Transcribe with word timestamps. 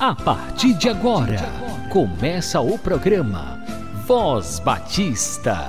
A 0.00 0.14
partir 0.14 0.72
de 0.78 0.88
agora, 0.88 1.36
começa 1.90 2.58
o 2.58 2.78
programa 2.78 3.62
Voz 4.06 4.58
Batista, 4.58 5.68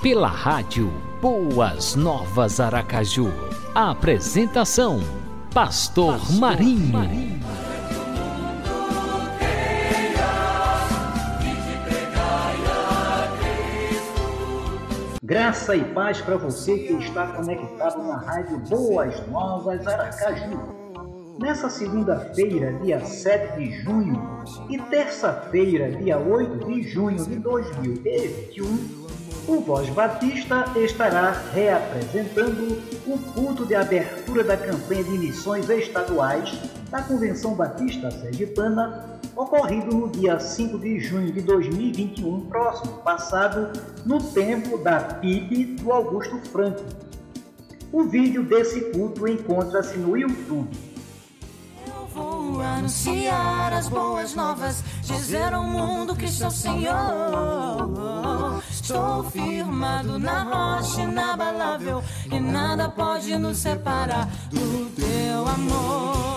pela 0.00 0.28
rádio 0.28 0.88
Boas 1.20 1.96
Novas 1.96 2.60
Aracaju. 2.60 3.32
A 3.74 3.90
apresentação: 3.90 5.00
Pastor, 5.52 6.16
Pastor 6.16 6.38
Marinho. 6.38 6.92
Marinho. 6.92 7.40
Graça 15.24 15.74
e 15.74 15.82
paz 15.92 16.20
para 16.20 16.36
você 16.36 16.78
que 16.78 16.92
está 16.92 17.32
conectado 17.32 18.00
na 18.04 18.18
rádio 18.18 18.60
Boas 18.60 19.26
Novas 19.26 19.84
Aracaju. 19.88 20.81
Nessa 21.42 21.68
segunda-feira, 21.68 22.72
dia 22.84 23.04
7 23.04 23.58
de 23.58 23.72
junho, 23.82 24.44
e 24.70 24.78
terça-feira, 24.78 25.90
dia 25.90 26.16
8 26.16 26.66
de 26.66 26.82
junho 26.84 27.16
de 27.16 27.34
2021, 27.34 28.64
o 29.48 29.60
Voz 29.60 29.88
Batista 29.88 30.66
estará 30.76 31.32
reapresentando 31.52 32.80
o 33.04 33.18
culto 33.32 33.66
de 33.66 33.74
abertura 33.74 34.44
da 34.44 34.56
campanha 34.56 35.02
de 35.02 35.18
missões 35.18 35.68
estaduais 35.68 36.56
da 36.88 37.02
Convenção 37.02 37.56
Batista 37.56 38.08
Sergipana, 38.12 39.18
ocorrido 39.34 39.96
no 39.96 40.08
dia 40.10 40.38
5 40.38 40.78
de 40.78 41.00
junho 41.00 41.32
de 41.32 41.40
2021, 41.40 42.42
próximo 42.42 42.98
passado, 42.98 43.72
no 44.06 44.22
templo 44.22 44.78
da 44.78 45.00
PIB 45.00 45.82
do 45.82 45.90
Augusto 45.90 46.38
Franco. 46.52 46.84
O 47.90 48.04
vídeo 48.04 48.44
desse 48.44 48.92
culto 48.92 49.26
encontra-se 49.26 49.98
no 49.98 50.16
YouTube 50.16 50.91
anunciar 52.82 53.72
as 53.72 53.88
boas 53.88 54.34
novas, 54.34 54.82
dizer 55.02 55.54
ao 55.54 55.62
mundo 55.62 56.16
que 56.16 56.26
sou 56.26 56.50
Senhor. 56.50 56.92
Estou 58.68 59.22
firmado 59.30 60.18
na 60.18 60.42
rocha 60.42 61.02
inabalável 61.02 62.02
e 62.30 62.40
nada 62.40 62.88
pode 62.88 63.38
nos 63.38 63.58
separar 63.58 64.28
do 64.50 64.90
teu 64.96 65.46
amor. 65.48 66.31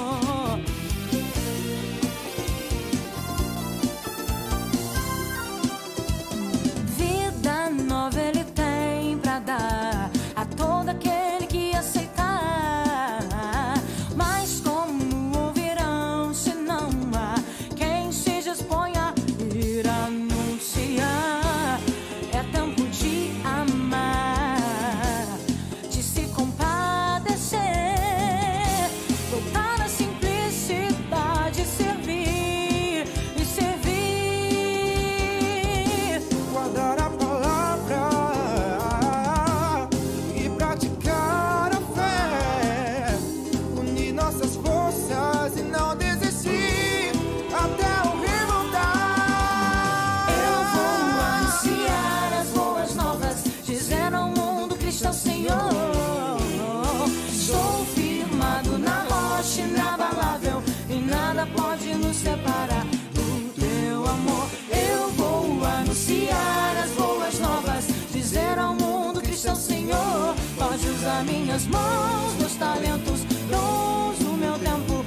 Minhas 71.24 71.68
mãos, 71.68 72.34
meus 72.40 72.56
talentos, 72.56 73.24
dons 73.50 74.20
do 74.20 74.34
meu 74.38 74.53
tempo. 74.59 75.06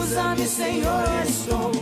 Usa-me, 0.00 0.46
Senhor, 0.46 1.04
estou 1.26 1.81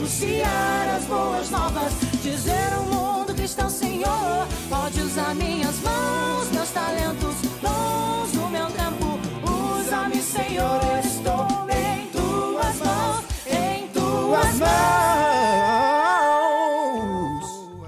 anunciar 0.00 0.96
as 0.96 1.04
boas 1.04 1.50
novas, 1.50 1.92
dizer 2.22 2.72
ao 2.72 2.84
mundo 2.84 3.34
que 3.34 3.42
está 3.42 3.66
o 3.66 3.70
Senhor. 3.70 4.46
Pode 4.68 4.98
usar 5.02 5.34
minhas 5.34 5.78
mãos, 5.82 6.50
meus 6.52 6.70
talentos, 6.70 7.34
dons 7.60 8.32
do 8.32 8.48
meu 8.48 8.66
tempo. 8.66 9.18
Usa-me, 9.78 10.22
Senhor, 10.22 10.80
estou 11.04 11.46
em 11.68 12.06
tuas 12.06 12.78
mãos, 12.78 13.24
em 13.46 13.88
tuas 13.88 14.54
mãos. 14.58 14.70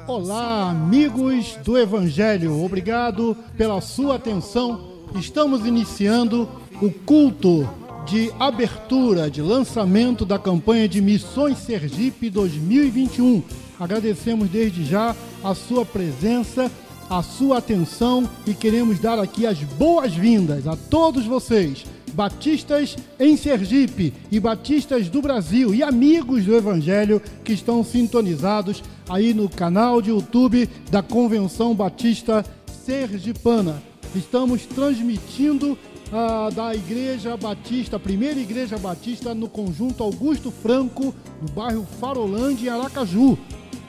Olá, 0.06 0.69
amigos 0.71 1.56
do 1.65 1.79
Evangelho, 1.79 2.62
obrigado 2.62 3.34
pela 3.56 3.81
sua 3.81 4.17
atenção. 4.17 4.93
Estamos 5.15 5.65
iniciando 5.65 6.47
o 6.83 6.91
culto 6.91 7.67
de 8.06 8.32
abertura, 8.38 9.30
de 9.30 9.40
lançamento 9.40 10.24
da 10.24 10.38
campanha 10.38 10.88
de 10.88 11.00
Missões 11.00 11.58
Sergipe 11.58 12.28
2021. 12.28 13.42
Agradecemos 13.78 14.48
desde 14.48 14.84
já 14.84 15.14
a 15.42 15.54
sua 15.54 15.84
presença, 15.84 16.70
a 17.08 17.22
sua 17.22 17.58
atenção 17.58 18.28
e 18.46 18.54
queremos 18.54 18.98
dar 18.98 19.18
aqui 19.18 19.46
as 19.46 19.58
boas-vindas 19.58 20.66
a 20.66 20.76
todos 20.76 21.26
vocês 21.26 21.84
batistas 22.12 22.96
em 23.18 23.37
Sergipe 23.37 24.12
e 24.31 24.38
batistas 24.38 25.08
do 25.08 25.22
Brasil 25.22 25.75
e 25.75 25.82
amigos 25.82 26.44
do 26.44 26.55
Evangelho 26.55 27.22
que 27.43 27.52
estão 27.52 27.82
sintonizados 27.82 28.82
aí 29.08 29.32
no 29.32 29.48
canal 29.48 30.02
de 30.02 30.10
YouTube 30.10 30.69
da 30.90 31.02
Convenção 31.02 31.75
Batista 31.75 32.44
Sergipana. 32.84 33.82
Estamos 34.14 34.66
transmitindo 34.66 35.78
ah, 36.12 36.50
da 36.55 36.75
Igreja 36.75 37.37
Batista, 37.37 37.99
primeira 37.99 38.38
Igreja 38.38 38.76
Batista 38.76 39.35
no 39.35 39.49
conjunto 39.49 40.03
Augusto 40.03 40.50
Franco, 40.50 41.14
no 41.41 41.49
bairro 41.53 41.87
Farolândia, 41.99 42.69
em 42.69 42.73
Aracaju. 42.73 43.38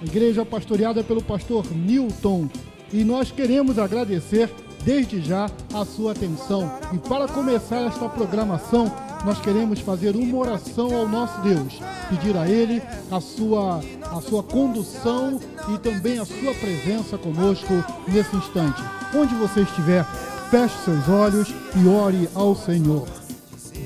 A 0.01 0.05
igreja 0.05 0.45
pastoreada 0.45 1.03
pelo 1.03 1.21
pastor 1.21 1.65
Newton. 1.71 2.49
E 2.91 3.03
nós 3.03 3.31
queremos 3.31 3.77
agradecer 3.77 4.49
desde 4.83 5.21
já 5.21 5.49
a 5.73 5.85
sua 5.85 6.11
atenção. 6.11 6.71
E 6.93 6.97
para 6.97 7.27
começar 7.27 7.81
esta 7.81 8.07
programação, 8.09 8.91
nós 9.25 9.39
queremos 9.39 9.79
fazer 9.79 10.15
uma 10.15 10.37
oração 10.37 10.93
ao 10.93 11.07
nosso 11.07 11.39
Deus, 11.41 11.79
pedir 12.09 12.35
a 12.37 12.47
Ele 12.47 12.81
a 13.09 13.21
sua, 13.21 13.79
a 14.01 14.21
sua 14.21 14.43
condução 14.43 15.39
e 15.73 15.77
também 15.77 16.19
a 16.19 16.25
sua 16.25 16.53
presença 16.53 17.17
conosco 17.17 17.73
nesse 18.07 18.35
instante. 18.35 18.81
Onde 19.15 19.33
você 19.35 19.61
estiver, 19.61 20.05
feche 20.53 20.77
seus 20.85 21.09
olhos 21.09 21.51
e 21.75 21.87
ore 21.87 22.29
ao 22.35 22.55
Senhor. 22.55 23.07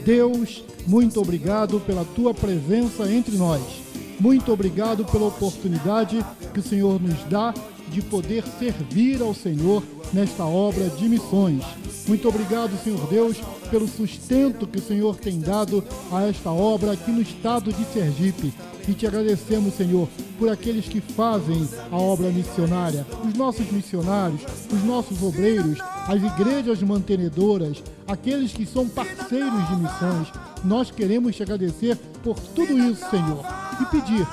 Deus, 0.03 0.65
muito 0.85 1.21
obrigado 1.21 1.79
pela 1.79 2.03
tua 2.03 2.33
presença 2.33 3.09
entre 3.09 3.37
nós. 3.37 3.61
Muito 4.19 4.51
obrigado 4.51 5.05
pela 5.05 5.27
oportunidade 5.27 6.19
que 6.53 6.59
o 6.59 6.63
Senhor 6.63 7.01
nos 7.01 7.23
dá 7.29 7.53
de 7.89 8.01
poder 8.01 8.43
servir 8.59 9.21
ao 9.21 9.33
Senhor 9.33 9.83
nesta 10.13 10.45
obra 10.45 10.89
de 10.89 11.07
missões. 11.07 11.63
Muito 12.07 12.27
obrigado, 12.27 12.71
Senhor 12.83 13.05
Deus, 13.07 13.37
pelo 13.69 13.87
sustento 13.87 14.67
que 14.67 14.79
o 14.79 14.81
Senhor 14.81 15.15
tem 15.17 15.39
dado 15.39 15.83
a 16.11 16.23
esta 16.23 16.51
obra 16.51 16.93
aqui 16.93 17.11
no 17.11 17.21
estado 17.21 17.71
de 17.71 17.83
Sergipe. 17.85 18.53
E 18.87 18.93
te 18.93 19.05
agradecemos, 19.05 19.73
Senhor, 19.73 20.07
por 20.39 20.47
aqueles 20.47 20.87
que 20.87 21.01
fazem 21.01 21.67
a 21.91 21.97
obra 21.97 22.29
missionária, 22.29 23.05
os 23.27 23.33
nossos 23.33 23.69
missionários, 23.69 24.41
os 24.71 24.81
nossos 24.85 25.21
obreiros, 25.21 25.77
as 26.07 26.23
igrejas 26.23 26.81
mantenedoras, 26.81 27.83
aqueles 28.07 28.53
que 28.53 28.65
são 28.65 28.87
parceiros 28.87 29.67
de 29.67 29.75
missões. 29.75 30.31
Nós 30.63 30.89
queremos 30.89 31.35
te 31.35 31.43
agradecer 31.43 31.97
por 32.23 32.39
tudo 32.39 32.79
isso, 32.79 33.09
Senhor, 33.09 33.45
e 33.81 33.85
pedir 33.87 34.25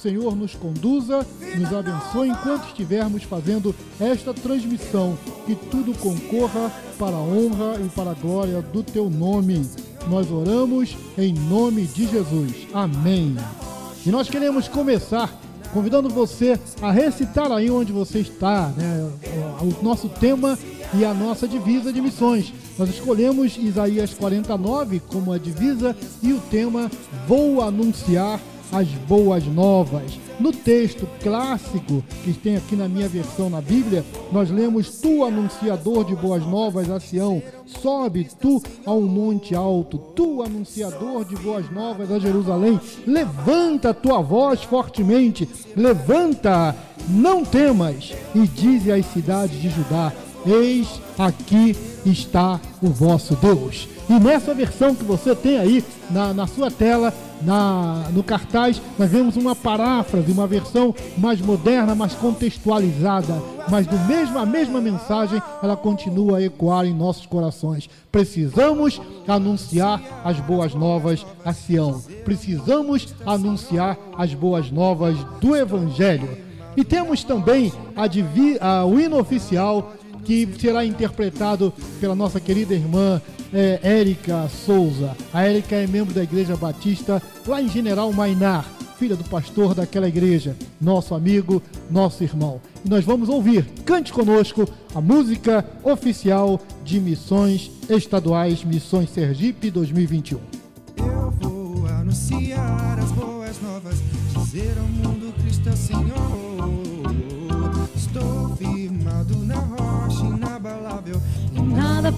Senhor 0.00 0.34
nos 0.34 0.54
conduza, 0.54 1.26
nos 1.58 1.72
abençoe 1.74 2.30
enquanto 2.30 2.68
estivermos 2.68 3.22
fazendo 3.24 3.74
esta 4.00 4.32
transmissão, 4.32 5.16
que 5.44 5.54
tudo 5.54 5.92
concorra 5.98 6.72
para 6.98 7.16
a 7.16 7.20
honra 7.20 7.78
e 7.84 7.88
para 7.90 8.12
a 8.12 8.14
glória 8.14 8.62
do 8.62 8.82
teu 8.82 9.10
nome. 9.10 9.68
Nós 10.08 10.30
oramos 10.30 10.96
em 11.18 11.34
nome 11.34 11.82
de 11.86 12.06
Jesus. 12.06 12.66
Amém. 12.72 13.36
E 14.06 14.10
nós 14.10 14.30
queremos 14.30 14.68
começar 14.68 15.38
convidando 15.72 16.08
você 16.08 16.58
a 16.80 16.90
recitar 16.90 17.52
aí 17.52 17.70
onde 17.70 17.92
você 17.92 18.20
está, 18.20 18.68
né? 18.76 19.10
O 19.60 19.84
nosso 19.84 20.08
tema 20.08 20.58
e 20.94 21.04
a 21.04 21.12
nossa 21.12 21.46
divisa 21.46 21.92
de 21.92 22.00
missões. 22.00 22.52
Nós 22.78 22.88
escolhemos 22.88 23.58
Isaías 23.58 24.14
49 24.14 25.00
como 25.00 25.32
a 25.32 25.38
divisa 25.38 25.94
e 26.22 26.32
o 26.32 26.40
tema 26.40 26.90
Vou 27.28 27.62
anunciar 27.62 28.40
as 28.72 28.88
boas 28.88 29.44
novas. 29.46 30.18
No 30.38 30.52
texto 30.52 31.06
clássico 31.22 32.02
que 32.24 32.32
tem 32.32 32.56
aqui 32.56 32.74
na 32.74 32.88
minha 32.88 33.08
versão 33.08 33.50
na 33.50 33.60
Bíblia, 33.60 34.04
nós 34.32 34.50
lemos: 34.50 35.00
Tu, 35.00 35.24
anunciador 35.24 36.04
de 36.04 36.14
boas 36.14 36.46
novas 36.46 36.90
a 36.90 36.98
Sião, 36.98 37.42
sobe 37.66 38.28
tu 38.40 38.62
a 38.86 38.92
um 38.92 39.06
monte 39.06 39.54
alto, 39.54 39.98
tu, 39.98 40.42
anunciador 40.42 41.24
de 41.24 41.36
boas 41.36 41.70
novas 41.70 42.10
a 42.10 42.18
Jerusalém, 42.18 42.80
levanta 43.06 43.92
tua 43.92 44.22
voz 44.22 44.62
fortemente, 44.62 45.48
levanta, 45.76 46.74
não 47.08 47.44
temas, 47.44 48.14
e 48.34 48.46
dize 48.46 48.90
às 48.90 49.04
cidades 49.06 49.60
de 49.60 49.68
Judá: 49.68 50.12
Eis 50.46 51.00
aqui 51.18 51.76
está 52.04 52.60
o 52.82 52.88
vosso 52.88 53.34
Deus. 53.36 53.88
E 54.08 54.18
nessa 54.18 54.52
versão 54.54 54.94
que 54.94 55.04
você 55.04 55.34
tem 55.34 55.58
aí 55.58 55.84
na, 56.10 56.34
na 56.34 56.46
sua 56.46 56.70
tela, 56.70 57.14
na, 57.42 58.08
no 58.12 58.22
cartaz, 58.22 58.80
nós 58.98 59.10
vemos 59.10 59.36
uma 59.36 59.54
paráfrase, 59.54 60.32
uma 60.32 60.46
versão 60.46 60.94
mais 61.16 61.40
moderna, 61.40 61.94
mais 61.94 62.14
contextualizada, 62.14 63.40
mas 63.68 63.86
do 63.86 63.96
mesmo, 64.00 64.38
a 64.38 64.44
mesma 64.44 64.80
mensagem 64.80 65.40
ela 65.62 65.76
continua 65.76 66.38
a 66.38 66.42
ecoar 66.42 66.86
em 66.86 66.94
nossos 66.94 67.26
corações. 67.26 67.88
Precisamos 68.10 69.00
anunciar 69.28 70.02
as 70.24 70.40
boas 70.40 70.74
novas 70.74 71.24
a 71.44 71.52
Sião. 71.52 72.02
Precisamos 72.24 73.14
anunciar 73.24 73.96
as 74.18 74.34
boas 74.34 74.70
novas 74.70 75.16
do 75.40 75.54
Evangelho. 75.54 76.50
E 76.76 76.84
temos 76.84 77.24
também 77.24 77.72
a, 77.96 78.04
a, 78.66 78.84
o 78.86 78.98
hino 78.98 79.18
oficial 79.18 79.92
que 80.24 80.48
será 80.58 80.84
interpretado 80.84 81.72
pela 82.00 82.14
nossa 82.14 82.40
querida 82.40 82.74
irmã 82.74 83.20
é, 83.52 83.80
Érica 83.82 84.48
Souza. 84.48 85.16
A 85.32 85.42
Érica 85.44 85.76
é 85.76 85.86
membro 85.86 86.14
da 86.14 86.22
Igreja 86.22 86.56
Batista 86.56 87.22
lá 87.46 87.60
em 87.60 87.68
General 87.68 88.12
Mainar, 88.12 88.64
filha 88.98 89.16
do 89.16 89.24
pastor 89.24 89.74
daquela 89.74 90.08
igreja, 90.08 90.54
nosso 90.80 91.14
amigo, 91.14 91.62
nosso 91.90 92.22
irmão. 92.22 92.60
E 92.84 92.88
nós 92.88 93.04
vamos 93.04 93.28
ouvir, 93.28 93.64
cante 93.84 94.12
conosco, 94.12 94.68
a 94.94 95.00
música 95.00 95.64
oficial 95.82 96.60
de 96.84 97.00
Missões 97.00 97.70
Estaduais 97.88 98.62
Missões 98.62 99.10
Sergipe 99.10 99.70
2021. 99.70 100.38
Eu 100.98 101.30
vou 101.40 101.86
anunciar 101.86 102.98
as 102.98 103.10
boas 103.12 103.60
novas, 103.62 103.96
dizer 104.34 104.76
ao 104.78 104.86
mundo 104.86 105.32
Cristo 105.40 105.68
é 105.68 105.76
Senhor. 105.76 106.49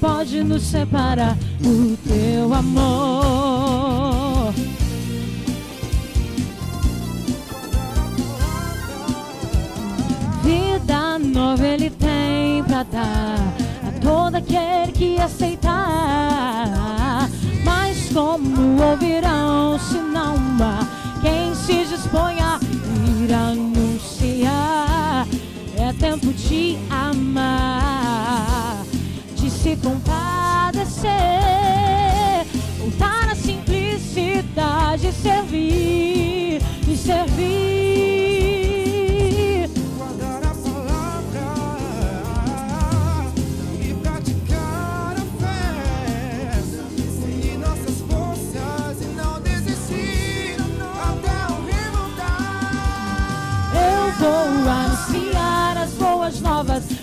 Pode 0.02 0.42
nos 0.42 0.64
separar 0.64 1.36
do 1.60 1.96
teu 1.98 2.52
amor. 2.52 4.52
Vida 10.42 11.20
nova 11.20 11.64
ele 11.64 11.88
tem 11.88 12.64
pra 12.64 12.82
dar 12.82 13.38
a 13.86 13.92
todo 14.00 14.34
aquele 14.34 14.90
que 14.90 15.20
aceitar. 15.20 15.78
Mas 17.64 18.10
como 18.12 18.82
ouvirão 18.82 19.78
se 19.78 19.98
não 19.98 20.34
há 20.60 20.84
quem 21.20 21.54
se 21.54 21.84
disponha 21.84 22.56
a 22.56 22.60
ir 23.22 23.32
anunciar? 23.32 25.28
É 25.78 25.92
tempo 25.92 26.32
de 26.32 26.76
amar 26.90 27.91
compadecer, 29.76 31.10
voltar 32.78 33.30
à 33.30 33.34
simplicidade, 33.34 35.12
servir 35.12 36.60
e 36.88 36.96
servir. 36.96 37.81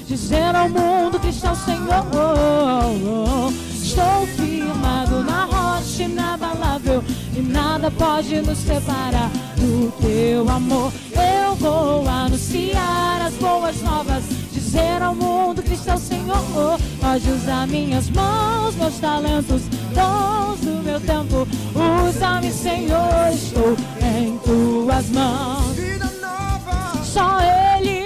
Dizer 0.08 0.56
ao 0.56 0.70
mundo 0.70 1.20
que 1.20 1.30
está 1.30 1.52
o 1.52 1.56
Senhor. 1.56 2.06
Estou 3.74 4.28
firmado 4.38 5.24
na 5.24 5.46
rocha 5.46 6.04
inabalável 6.04 7.04
e 7.36 7.42
nada 7.42 7.90
pode 7.92 8.40
nos 8.42 8.58
separar 8.60 9.30
do 9.58 9.92
teu 10.00 10.50
amor. 10.50 10.92
Eu 11.14 11.56
vou 11.56 12.08
anunciar 12.08 13.22
as 13.22 13.34
boas 13.36 13.82
novas, 13.82 14.24
dizer 14.52 15.02
ao 15.02 15.16
mundo 15.16 15.62
que 15.62 15.74
está 15.74 15.96
o 15.96 16.00
Senhor. 16.00 16.80
Pode 17.00 17.32
usar 17.32 17.68
minhas 17.68 18.10
mãos, 18.10 18.76
meus 18.76 19.00
talentos, 19.00 19.64
dons 19.94 20.60
do 20.60 20.84
meu 20.84 21.00
tempo. 21.02 21.48
Usa-me, 22.08 22.52
Senhor, 22.52 23.34
estou 23.34 23.76
em 24.02 24.38
tuas 24.40 25.10
mãos. 25.10 25.76
Só 27.04 27.40
Ele 27.42 27.99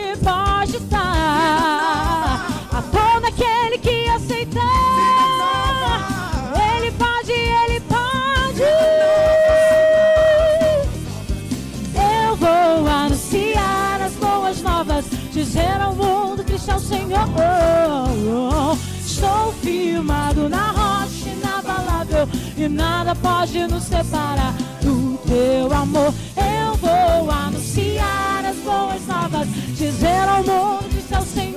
firmado 20.04 20.50
na 20.50 20.72
rocha 20.72 21.30
inabalável 21.30 22.28
e 22.58 22.68
nada 22.68 23.16
pode 23.16 23.66
nos 23.68 23.84
separar 23.84 24.54
do 24.82 25.18
teu 25.20 25.74
amor. 25.74 26.14
Eu 26.36 26.76
vou 26.76 27.32
anunciar 27.32 28.44
as 28.46 28.58
boas 28.58 29.08
novas, 29.08 29.48
dizer 29.78 30.28
ao 30.28 30.44
mundo 30.44 30.90
que 30.90 31.16
o 31.16 31.22
Senhor. 31.22 31.54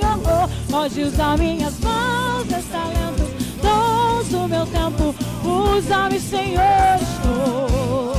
Pode 0.71 1.03
usar 1.03 1.37
minhas 1.39 1.75
mãos, 1.81 2.47
meus 2.47 2.65
talentos, 2.67 3.29
dons 3.61 4.29
do 4.29 4.49
meu 4.49 4.67
tempo. 4.67 5.15
Usa-me, 5.45 6.21
Senhor, 6.21 6.63
estou. 7.01 8.13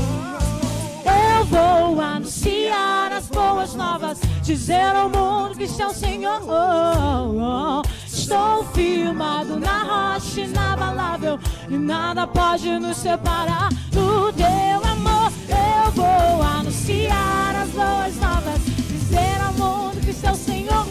Eu 1.06 1.46
vou 1.46 2.02
anunciar 2.02 3.14
as 3.14 3.28
boas 3.28 3.76
novas, 3.76 4.20
dizer 4.42 4.94
ao 4.94 5.10
mundo 5.10 5.56
que 5.58 5.64
o 5.64 5.94
Senhor. 5.94 7.88
Estou 8.28 8.66
firmado 8.74 9.58
na 9.58 9.84
rocha 9.84 10.42
inabalável 10.42 11.40
e 11.70 11.78
nada 11.78 12.28
pode 12.28 12.70
nos 12.78 12.98
separar 12.98 13.70
do 13.90 14.34
teu 14.34 14.92
amor. 14.92 15.32
Eu 15.48 15.92
vou 15.94 16.44
anunciar 16.44 17.56
as 17.56 17.70
boas 17.70 18.18
novas, 18.18 18.60
dizer 18.66 19.42
ao 19.42 19.54
mundo 19.54 20.02
que 20.06 20.12
seu 20.12 20.36
Senhor 20.36 20.86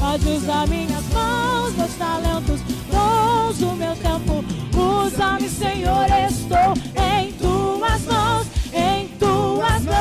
pode 0.00 0.28
usar 0.30 0.66
minhas 0.66 1.04
mãos, 1.12 1.74
meus 1.74 1.94
talentos, 1.96 2.62
dons 2.90 3.58
do 3.58 3.76
meu 3.76 3.94
tempo. 3.96 4.42
Usa-me, 4.74 5.50
Senhor, 5.50 6.06
estou 6.26 6.72
em 7.04 7.32
tuas 7.34 8.02
mãos, 8.06 8.46
em 8.72 9.08
tuas 9.18 9.84
mãos. 9.84 9.98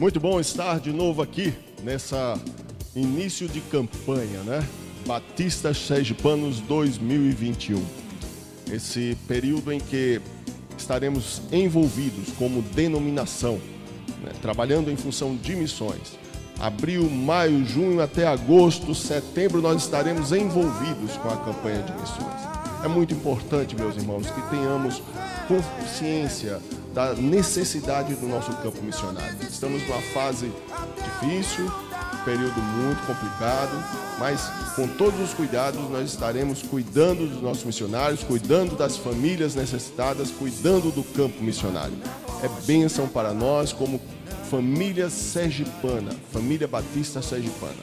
Muito 0.00 0.18
bom 0.18 0.40
estar 0.40 0.80
de 0.80 0.90
novo 0.90 1.20
aqui 1.20 1.52
nessa 1.84 2.40
início 2.96 3.46
de 3.46 3.60
campanha, 3.60 4.40
né? 4.42 4.66
Batista 5.06 5.72
Sergipanos 5.74 6.60
2021. 6.60 7.84
Esse 8.72 9.16
período 9.28 9.70
em 9.70 9.78
que 9.78 10.20
estaremos 10.76 11.42
envolvidos 11.52 12.30
como 12.38 12.62
denominação, 12.62 13.60
né? 14.22 14.32
trabalhando 14.42 14.90
em 14.90 14.96
função 14.96 15.36
de 15.36 15.54
missões. 15.54 16.18
Abril, 16.58 17.08
maio, 17.08 17.64
junho 17.66 18.00
até 18.00 18.26
agosto, 18.26 18.94
setembro 18.94 19.60
nós 19.60 19.82
estaremos 19.82 20.32
envolvidos 20.32 21.16
com 21.18 21.28
a 21.28 21.36
campanha 21.36 21.82
de 21.82 21.92
missões. 21.92 22.56
É 22.82 22.88
muito 22.88 23.12
importante, 23.14 23.76
meus 23.76 23.96
irmãos, 23.96 24.30
que 24.30 24.40
tenhamos 24.48 25.02
consciência 25.46 26.60
da 26.94 27.14
necessidade 27.14 28.14
do 28.14 28.26
nosso 28.26 28.50
campo 28.56 28.82
missionário. 28.82 29.36
Estamos 29.42 29.86
numa 29.86 30.00
fase 30.00 30.50
difícil, 31.20 31.70
período 32.26 32.60
muito 32.60 33.06
complicado, 33.06 33.70
mas 34.18 34.50
com 34.74 34.88
todos 34.88 35.20
os 35.20 35.32
cuidados 35.32 35.80
nós 35.88 36.10
estaremos 36.10 36.60
cuidando 36.60 37.24
dos 37.28 37.40
nossos 37.40 37.64
missionários, 37.64 38.24
cuidando 38.24 38.76
das 38.76 38.96
famílias 38.96 39.54
necessitadas, 39.54 40.32
cuidando 40.32 40.90
do 40.90 41.04
campo 41.04 41.40
missionário. 41.40 41.96
É 42.42 42.48
bênção 42.66 43.06
para 43.06 43.32
nós 43.32 43.72
como 43.72 44.00
família 44.50 45.08
sergipana, 45.08 46.10
família 46.32 46.66
Batista 46.66 47.22
Sergipana. 47.22 47.78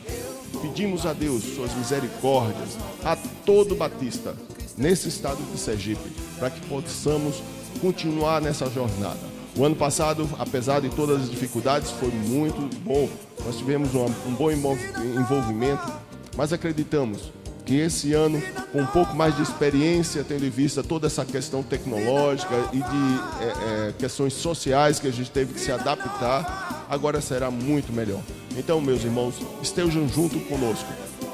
Pedimos 0.61 1.05
a 1.05 1.13
Deus 1.13 1.43
suas 1.55 1.73
misericórdias 1.75 2.77
a 3.03 3.15
todo 3.45 3.75
Batista 3.75 4.35
nesse 4.77 5.07
estado 5.07 5.41
de 5.51 5.57
Sergipe, 5.57 6.09
para 6.37 6.49
que 6.49 6.59
possamos 6.67 7.41
continuar 7.81 8.41
nessa 8.41 8.69
jornada. 8.69 9.32
O 9.55 9.63
ano 9.63 9.75
passado, 9.75 10.27
apesar 10.39 10.81
de 10.81 10.89
todas 10.89 11.23
as 11.23 11.29
dificuldades, 11.29 11.91
foi 11.91 12.09
muito 12.09 12.59
bom. 12.79 13.07
Nós 13.45 13.57
tivemos 13.57 13.93
um, 13.93 14.05
um 14.05 14.33
bom 14.33 14.51
envolvimento, 14.51 15.93
mas 16.35 16.51
acreditamos 16.51 17.31
que 17.63 17.75
esse 17.75 18.13
ano, 18.13 18.41
com 18.71 18.81
um 18.81 18.85
pouco 18.85 19.15
mais 19.15 19.35
de 19.35 19.43
experiência, 19.43 20.23
tendo 20.23 20.45
em 20.45 20.49
vista 20.49 20.83
toda 20.83 21.07
essa 21.07 21.23
questão 21.23 21.61
tecnológica 21.61 22.53
e 22.73 22.77
de 22.77 22.83
é, 22.83 23.89
é, 23.89 23.93
questões 23.97 24.33
sociais 24.33 24.99
que 24.99 25.07
a 25.07 25.11
gente 25.11 25.29
teve 25.29 25.53
que 25.53 25.59
se 25.59 25.71
adaptar, 25.71 26.85
agora 26.89 27.21
será 27.21 27.49
muito 27.49 27.93
melhor. 27.93 28.21
Então, 28.57 28.81
meus 28.81 29.03
irmãos, 29.03 29.35
estejam 29.61 30.09
junto 30.09 30.39
conosco 30.41 30.87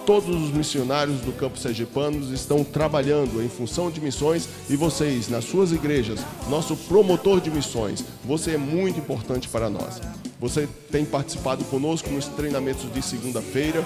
todos 0.10 0.42
os 0.42 0.50
missionários 0.50 1.22
do 1.22 1.32
campo 1.32 1.56
sergipanos 1.56 2.32
estão 2.32 2.64
trabalhando 2.64 3.44
em 3.44 3.48
função 3.48 3.92
de 3.92 4.02
missões 4.02 4.50
e 4.68 4.76
vocês, 4.76 5.30
nas 5.30 5.46
suas 5.46 5.72
igrejas, 5.72 6.20
nosso 6.50 6.76
promotor 6.76 7.40
de 7.40 7.52
missões, 7.52 8.04
você 8.26 8.56
é 8.56 8.58
muito 8.58 8.98
importante 8.98 9.48
para 9.48 9.70
nós. 9.70 10.02
Você 10.40 10.68
tem 10.92 11.06
participado 11.06 11.64
conosco 11.66 12.10
nos 12.10 12.26
treinamentos 12.26 12.92
de 12.92 13.04
segunda-feira, 13.04 13.86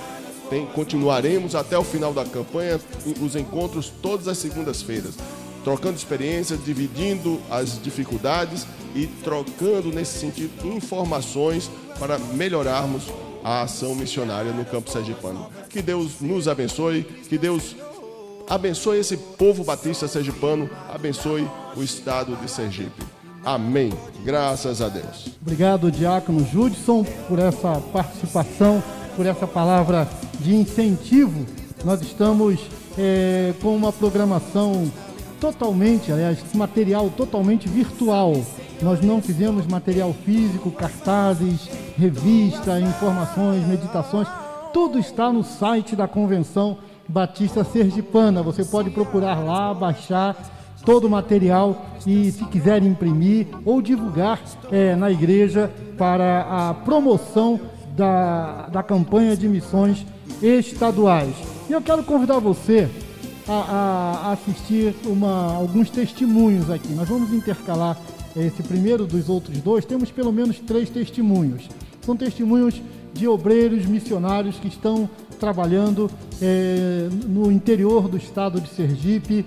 continuaremos 0.74 1.56
até 1.56 1.77
o 1.77 1.84
final 1.84 2.13
da 2.13 2.24
campanha 2.24 2.80
os 3.22 3.36
encontros 3.36 3.92
todas 4.01 4.30
as 4.30 4.38
segundas-feiras, 4.38 5.15
trocando 5.62 5.98
experiências, 5.98 6.63
dividindo 6.63 7.38
as 7.51 7.82
dificuldades 7.84 8.65
e 8.96 9.08
trocando 9.08 9.89
nesse 9.89 10.20
sentido 10.20 10.53
informações 10.74 11.70
para 12.00 12.18
melhorarmos 12.18 13.03
a 13.44 13.64
ação 13.64 13.94
missionária 13.94 14.52
no 14.52 14.64
campo 14.66 14.90
sergipano. 14.90 15.48
Que 15.70 15.82
Deus 15.82 16.22
nos 16.22 16.48
abençoe, 16.48 17.04
que 17.04 17.38
Deus 17.38 17.76
abençoe 18.50 19.00
esse 19.00 19.18
povo 19.18 19.64
batista 19.64 20.08
sergipano, 20.08 20.70
abençoe 20.94 21.48
o 21.76 21.84
estado 21.84 22.36
de 22.38 22.50
Sergipe. 22.50 23.04
Amém. 23.44 23.92
Graças 24.24 24.82
a 24.82 24.88
Deus. 24.88 25.28
Obrigado, 25.42 25.92
Diácono 25.92 26.46
Judson, 26.46 27.04
por 27.28 27.40
essa 27.40 27.82
participação, 27.92 28.82
por 29.16 29.26
essa 29.26 29.46
palavra 29.46 30.08
de 30.40 30.56
incentivo. 30.56 31.46
Nós 31.84 32.02
estamos 32.02 32.62
é, 32.98 33.54
com 33.62 33.76
uma 33.76 33.92
programação 33.92 34.90
totalmente, 35.44 36.10
aliás, 36.10 36.40
material 36.54 37.10
totalmente 37.10 37.68
virtual. 37.68 38.34
Nós 38.82 39.02
não 39.02 39.22
fizemos 39.22 39.68
material 39.68 40.14
físico, 40.14 40.72
cartazes, 40.72 41.70
revista, 41.98 42.80
informações, 42.80 43.68
meditações. 43.68 44.26
Tudo 44.72 44.98
está 44.98 45.34
no 45.34 45.44
site 45.44 45.98
da 45.98 46.08
Convenção 46.08 46.78
Batista 47.10 47.62
Sergipana. 47.66 48.42
Você 48.42 48.64
pode 48.64 48.90
procurar 48.92 49.44
lá, 49.44 49.74
baixar 49.74 50.34
todo 50.86 51.08
o 51.08 51.10
material 51.10 51.88
e, 52.08 52.32
se 52.32 52.46
quiser 52.46 52.82
imprimir 52.82 53.48
ou 53.66 53.82
divulgar 53.82 54.40
é, 54.72 54.96
na 54.96 55.12
igreja 55.12 55.70
para 55.98 56.70
a 56.70 56.74
promoção 56.74 57.60
da, 57.98 58.70
da 58.72 58.82
campanha 58.82 59.36
de 59.36 59.50
missões 59.50 60.06
estaduais. 60.42 61.36
E 61.70 61.74
eu 61.74 61.82
quero 61.82 62.02
convidar 62.04 62.40
você 62.40 62.90
a, 63.48 64.28
a 64.28 64.32
assistir 64.32 64.96
uma, 65.06 65.54
alguns 65.54 65.90
testemunhos 65.90 66.70
aqui. 66.70 66.94
Nós 66.94 67.08
vamos 67.08 67.34
intercalar 67.34 68.00
esse 68.36 68.64
primeiro 68.64 69.06
dos 69.06 69.30
outros 69.30 69.58
dois. 69.60 69.86
Temos 69.86 70.12
pelo 70.12 70.32
menos 70.32 70.60
três 70.60 70.90
testemunhos. 70.90 71.70
São 72.02 72.16
testemunhos 72.16 72.82
de 73.14 73.28
obreiros 73.28 73.86
missionários 73.86 74.58
que 74.58 74.68
estão 74.68 75.10
trabalhando 75.40 76.10
é, 76.42 77.08
no 77.28 77.52
interior 77.52 78.08
do 78.08 78.18
estado 78.18 78.60
de 78.60 78.70
Sergipe, 78.70 79.46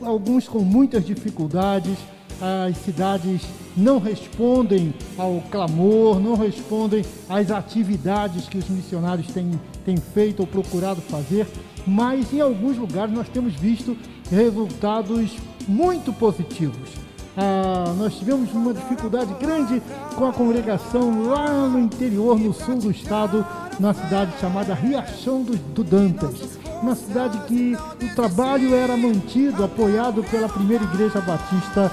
alguns 0.00 0.46
com 0.46 0.60
muitas 0.60 1.04
dificuldades. 1.04 1.96
As 2.40 2.76
cidades 2.78 3.42
não 3.76 3.98
respondem 3.98 4.92
ao 5.16 5.40
clamor, 5.50 6.20
não 6.20 6.34
respondem 6.34 7.04
às 7.28 7.50
atividades 7.50 8.48
que 8.48 8.58
os 8.58 8.68
missionários 8.68 9.28
têm, 9.28 9.52
têm 9.84 9.96
feito 9.96 10.40
ou 10.40 10.46
procurado 10.46 11.00
fazer, 11.00 11.46
mas 11.86 12.32
em 12.32 12.40
alguns 12.40 12.76
lugares 12.76 13.14
nós 13.14 13.28
temos 13.28 13.54
visto 13.54 13.96
resultados 14.30 15.36
muito 15.66 16.12
positivos. 16.12 17.02
Ah, 17.36 17.94
nós 17.96 18.14
tivemos 18.14 18.52
uma 18.52 18.74
dificuldade 18.74 19.32
grande 19.40 19.82
com 20.14 20.26
a 20.26 20.32
congregação 20.32 21.24
lá 21.26 21.66
no 21.66 21.78
interior, 21.78 22.38
no 22.38 22.52
sul 22.52 22.76
do 22.76 22.90
estado, 22.90 23.46
na 23.80 23.94
cidade 23.94 24.32
chamada 24.38 24.74
Riachão 24.74 25.42
do, 25.42 25.56
do 25.56 25.82
Dantas. 25.82 26.58
Uma 26.82 26.94
cidade 26.94 27.38
que 27.46 27.76
o 28.04 28.14
trabalho 28.14 28.74
era 28.74 28.96
mantido, 28.96 29.64
apoiado 29.64 30.22
pela 30.24 30.48
primeira 30.48 30.84
igreja 30.84 31.20
batista 31.20 31.90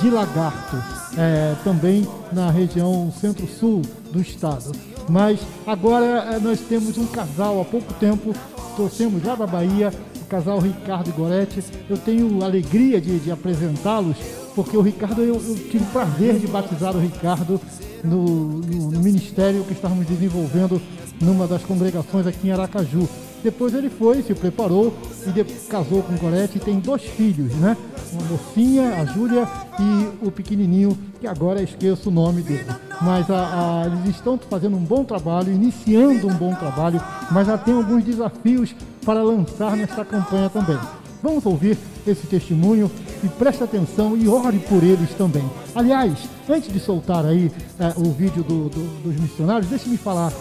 de 0.00 0.08
Lagarto, 0.08 0.76
é, 1.18 1.54
também 1.64 2.06
na 2.32 2.50
região 2.50 3.12
centro-sul 3.20 3.82
do 4.12 4.20
estado. 4.20 4.72
Mas 5.08 5.40
agora 5.66 6.34
é, 6.34 6.38
nós 6.38 6.60
temos 6.60 6.96
um 6.96 7.06
casal, 7.06 7.60
há 7.60 7.64
pouco 7.64 7.92
tempo, 7.94 8.32
trouxemos 8.70 9.22
lá 9.24 9.34
da 9.34 9.46
Bahia, 9.46 9.92
o 10.20 10.24
casal 10.26 10.58
Ricardo 10.58 11.10
e 11.10 11.12
Goretti. 11.12 11.62
Eu 11.88 11.98
tenho 11.98 12.42
alegria 12.44 13.00
de, 13.00 13.18
de 13.18 13.30
apresentá-los 13.30 14.16
porque 14.54 14.76
o 14.76 14.82
Ricardo, 14.82 15.22
eu, 15.22 15.34
eu 15.34 15.54
tive 15.70 15.84
prazer 15.86 16.38
de 16.38 16.46
batizar 16.46 16.94
o 16.96 17.00
Ricardo 17.00 17.60
no, 18.02 18.60
no, 18.60 18.90
no, 18.90 19.00
ministério 19.00 19.64
que 19.64 19.72
estávamos 19.72 20.06
desenvolvendo 20.06 20.80
numa 21.20 21.46
das 21.46 21.62
congregações 21.62 22.26
aqui 22.26 22.48
em 22.48 22.52
Aracaju. 22.52 23.08
Depois 23.42 23.74
ele 23.74 23.88
foi, 23.88 24.22
se 24.22 24.34
preparou 24.34 24.92
e 25.26 25.30
de, 25.30 25.44
casou 25.68 26.02
com 26.02 26.14
Gorete 26.16 26.58
e 26.58 26.60
tem 26.60 26.78
dois 26.78 27.02
filhos, 27.02 27.52
né? 27.54 27.76
Uma 28.12 28.22
mocinha, 28.24 29.00
a 29.00 29.04
Júlia, 29.06 29.48
e 29.78 30.26
o 30.26 30.30
pequenininho, 30.30 30.96
que 31.20 31.26
agora 31.26 31.62
esqueço 31.62 32.10
o 32.10 32.12
nome 32.12 32.42
dele. 32.42 32.66
Mas 33.00 33.30
a, 33.30 33.82
a, 33.82 33.86
eles 33.86 34.16
estão 34.16 34.38
fazendo 34.38 34.76
um 34.76 34.84
bom 34.84 35.04
trabalho, 35.04 35.52
iniciando 35.52 36.28
um 36.28 36.34
bom 36.34 36.54
trabalho, 36.54 37.00
mas 37.30 37.46
já 37.46 37.56
tem 37.56 37.74
alguns 37.74 38.04
desafios 38.04 38.74
para 39.04 39.22
lançar 39.22 39.76
nesta 39.76 40.04
campanha 40.04 40.50
também. 40.50 40.78
Vamos 41.22 41.44
ouvir 41.46 41.78
esse 42.06 42.26
testemunho 42.26 42.90
e 43.22 43.28
preste 43.28 43.62
atenção 43.62 44.16
e 44.16 44.28
ore 44.28 44.58
por 44.58 44.82
eles 44.82 45.10
também. 45.14 45.44
Aliás, 45.74 46.18
antes 46.48 46.72
de 46.72 46.80
soltar 46.80 47.24
aí 47.24 47.50
é, 47.78 47.92
o 47.96 48.10
vídeo 48.10 48.42
do, 48.42 48.68
do, 48.68 49.02
dos 49.02 49.16
missionários, 49.20 49.68
deixe-me 49.68 49.96
falar. 49.96 50.32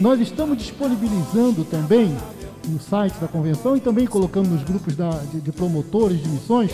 Nós 0.00 0.20
estamos 0.20 0.56
disponibilizando 0.58 1.64
também 1.64 2.16
no 2.68 2.80
site 2.80 3.14
da 3.18 3.28
convenção 3.28 3.76
e 3.76 3.80
também 3.80 4.06
colocando 4.06 4.48
nos 4.48 4.62
grupos 4.62 4.94
da, 4.94 5.10
de, 5.32 5.40
de, 5.40 5.52
promotores 5.52 6.22
de 6.22 6.28
missões 6.28 6.70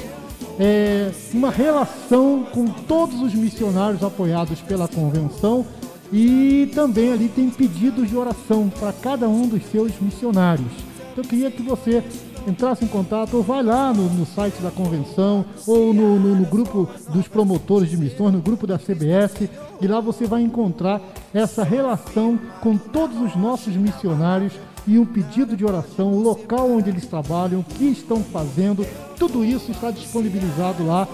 é, 0.59 1.11
uma 1.33 1.51
relação 1.51 2.47
com 2.53 2.67
todos 2.67 3.21
os 3.21 3.35
missionários 3.35 4.03
apoiados 4.03 4.61
pela 4.61 4.87
convenção 4.87 5.67
e 6.13 6.71
também 6.75 7.13
ali 7.13 7.29
tem 7.29 7.51
pedidos 7.51 8.09
de 8.09 8.17
oração 8.17 8.69
para 8.69 8.93
cada 8.93 9.29
um 9.29 9.49
dos 9.49 9.65
seus 9.65 9.93
missionários. 10.01 10.73
Então 11.13 11.25
eu 11.25 11.29
queria 11.29 11.51
que 11.51 11.63
você 11.63 12.03
entrasse 12.47 12.85
em 12.85 12.89
contato, 12.89 13.37
ou 13.37 13.43
vai 13.43 13.63
lá 13.63 13.93
no, 13.93 14.09
no 14.11 14.27
site 14.27 14.61
da 14.61 14.71
convenção, 14.71 15.45
ou 15.67 15.95
no, 15.95 16.19
no, 16.19 16.37
no, 16.37 16.45
grupo 16.45 16.89
dos 17.09 17.27
promotores 17.27 17.89
de 17.89 17.97
missões, 17.97 18.33
no 18.33 18.41
grupo 18.41 18.67
da 18.67 18.79
CBS, 18.79 19.49
e 19.81 19.87
lá 19.87 20.01
você 20.01 20.27
vai 20.27 20.43
encontrar 20.43 21.01
essa 21.33 21.65
relação 21.65 22.39
com 22.61 22.77
todos 22.77 23.21
os 23.21 23.35
nossos 23.35 23.75
missionários 23.75 24.53
e 24.87 24.99
um 24.99 25.07
pedido 25.07 25.57
de 25.57 25.65
oração, 25.65 26.13
o 26.13 26.21
local 26.21 26.71
onde 26.71 26.91
eles 26.91 27.07
trabalham, 27.07 27.61
o 27.61 27.65
que 27.65 27.85
estão 27.85 28.23
fazendo, 28.23 28.87
tudo 29.19 29.45
isso 29.45 29.71
está 29.71 29.91
disponibilizado 29.91 30.87
lá 30.87 31.09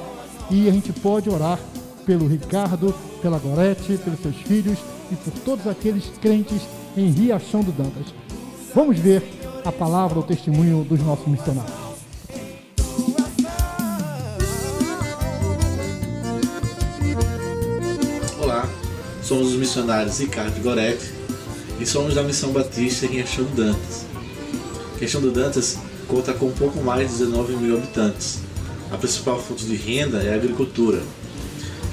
e 0.50 0.68
a 0.68 0.72
gente 0.72 0.92
pode 0.92 1.30
orar 1.30 1.58
pelo 2.04 2.26
Ricardo, 2.26 2.92
pela 3.22 3.38
Gorete, 3.38 3.96
pelos 3.98 4.20
seus 4.20 4.36
filhos 4.36 4.78
e 5.12 5.14
por 5.14 5.32
todos 5.44 5.66
aqueles 5.66 6.10
crentes 6.20 6.62
em 6.96 7.10
Riachão 7.10 7.62
do 7.62 7.70
Dantas. 7.70 8.12
Vamos 8.74 8.98
ver 8.98 9.22
a 9.64 9.70
palavra, 9.70 10.18
o 10.18 10.22
testemunho 10.22 10.84
dos 10.84 11.00
nossos 11.00 11.26
missionários. 11.26 11.90
Olá, 18.42 18.68
somos 19.22 19.48
os 19.48 19.56
missionários 19.56 20.18
Ricardo 20.18 20.56
e 20.56 20.60
Gorete 20.60 21.19
e 21.80 21.86
somos 21.86 22.14
da 22.14 22.22
Missão 22.22 22.52
Batista 22.52 23.06
em 23.06 23.08
Riachão 23.08 23.44
do 23.44 23.56
Dantas. 23.56 24.04
Riachão 24.98 25.20
do 25.22 25.30
Dantas 25.30 25.78
conta 26.06 26.34
com 26.34 26.46
um 26.46 26.52
pouco 26.52 26.82
mais 26.82 27.10
de 27.10 27.18
19 27.18 27.56
mil 27.56 27.78
habitantes. 27.78 28.40
A 28.90 28.98
principal 28.98 29.42
fonte 29.42 29.64
de 29.64 29.76
renda 29.76 30.18
é 30.18 30.34
a 30.34 30.34
agricultura. 30.34 31.00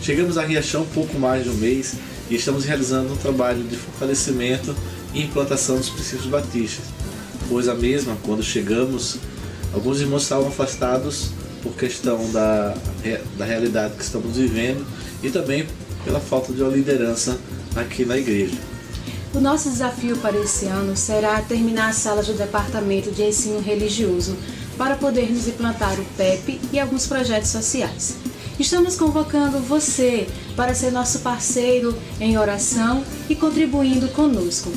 Chegamos 0.01 0.38
a 0.38 0.44
Riachão 0.44 0.86
pouco 0.94 1.17
mais 1.17 1.46
de 1.46 1.50
um 1.50 1.53
mês 1.53 1.96
e 2.29 2.36
estamos 2.36 2.65
realizando 2.65 3.13
um 3.13 3.17
trabalho 3.17 3.63
de 3.63 3.77
fortalecimento 3.77 4.75
e 5.13 5.24
implantação 5.24 5.77
dos 5.77 5.89
princípios 5.89 6.27
batistas, 6.27 6.86
pois 7.48 7.70
a 7.70 7.74
mesma, 7.74 8.17
quando 8.24 8.44
chegamos, 8.44 9.17
alguns 9.74 10.01
irmãos 10.01 10.24
estavam 10.24 10.50
afastados 10.50 11.29
por 11.63 11.74
questão 11.74 12.29
da, 12.32 12.75
da 13.38 13.46
realidade 13.46 13.96
que 13.96 14.03
estamos 14.03 14.36
vivendo 14.36 14.86
e 15.24 15.29
também 15.29 15.65
pela 16.03 16.20
falta 16.20 16.51
de 16.51 16.62
uma 16.62 16.72
liderança 16.72 17.38
aqui 17.74 18.03
na 18.03 18.17
igreja. 18.17 18.77
O 19.38 19.39
nosso 19.39 19.70
desafio 19.70 20.17
para 20.17 20.36
esse 20.36 20.65
ano 20.65 20.98
será 20.98 21.39
terminar 21.44 21.89
as 21.89 21.98
salas 21.98 22.25
do 22.25 22.34
Departamento 22.34 23.12
de 23.12 23.22
Ensino 23.22 23.60
Religioso 23.60 24.36
para 24.75 24.96
podermos 24.96 25.48
implantar 25.48 25.94
o 26.00 26.06
PEP 26.17 26.60
e 26.74 26.79
alguns 26.79 27.06
projetos 27.06 27.51
sociais. 27.51 28.15
Estamos 28.60 28.96
convocando 28.96 29.60
você 29.60 30.27
para 30.56 30.74
ser 30.74 30.91
nosso 30.91 31.20
parceiro 31.20 31.96
em 32.20 32.36
oração 32.36 33.03
e 33.29 33.36
contribuindo 33.36 34.08
conosco. 34.08 34.72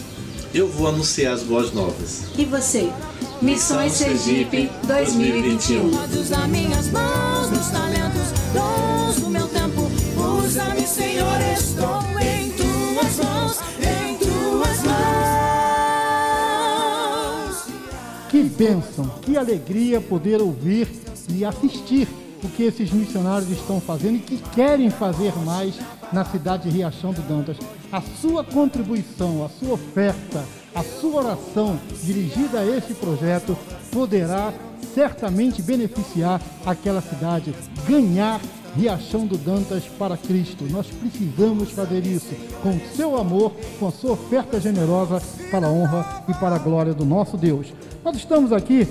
Eu 0.52 0.68
vou 0.68 0.88
anunciar 0.88 1.32
as 1.32 1.42
boas 1.42 1.72
novas. 1.72 2.24
E 2.36 2.44
você? 2.44 2.92
Missões 3.40 3.94
Sergipe 3.94 4.70
2021. 4.86 5.86
Usa 6.20 6.46
minhas 6.48 6.90
mãos, 6.90 7.48
meus 7.48 7.68
talentos, 7.68 8.28
dons 8.52 9.20
do 9.20 9.30
meu 9.30 9.48
tempo. 9.48 9.90
Usa-me, 10.44 10.86
Senhor, 10.86 11.40
estou 11.58 12.00
Que 18.40 18.49
bênção, 18.49 19.04
que 19.20 19.37
alegria 19.37 20.00
poder 20.00 20.40
ouvir 20.40 20.88
e 21.28 21.44
assistir 21.44 22.09
o 22.42 22.49
que 22.49 22.62
esses 22.62 22.90
missionários 22.90 23.50
estão 23.50 23.78
fazendo 23.82 24.16
e 24.16 24.20
que 24.20 24.38
querem 24.54 24.88
fazer 24.88 25.30
mais 25.44 25.75
na 26.11 26.25
cidade 26.25 26.62
de 26.62 26.75
Riachão 26.75 27.12
do 27.12 27.20
Dantas. 27.20 27.59
A 27.92 28.00
sua 28.00 28.42
contribuição, 28.42 29.44
a 29.44 29.50
sua 29.50 29.75
oferta, 29.75 30.42
a 30.75 30.82
sua 30.82 31.20
oração 31.20 31.78
dirigida 32.02 32.61
a 32.61 32.66
esse 32.66 32.94
projeto 32.94 33.54
poderá 33.92 34.54
certamente 34.94 35.61
beneficiar 35.61 36.40
aquela 36.64 37.02
cidade, 37.02 37.54
ganhar 37.87 38.40
Riachão 38.75 39.26
do 39.26 39.37
Dantas 39.37 39.85
para 39.99 40.16
Cristo. 40.16 40.64
Nós 40.70 40.87
precisamos 40.87 41.73
fazer 41.73 42.06
isso 42.06 42.35
com 42.62 42.70
o 42.70 42.80
seu 42.97 43.18
amor, 43.18 43.52
com 43.78 43.88
a 43.88 43.92
sua 43.92 44.12
oferta 44.12 44.59
generosa 44.59 45.20
para 45.50 45.66
a 45.66 45.70
honra 45.70 46.25
e 46.26 46.32
para 46.32 46.56
a 46.56 46.59
glória 46.59 46.94
do 46.94 47.04
nosso 47.04 47.37
Deus. 47.37 47.66
Nós 48.04 48.16
estamos 48.16 48.52
aqui 48.52 48.88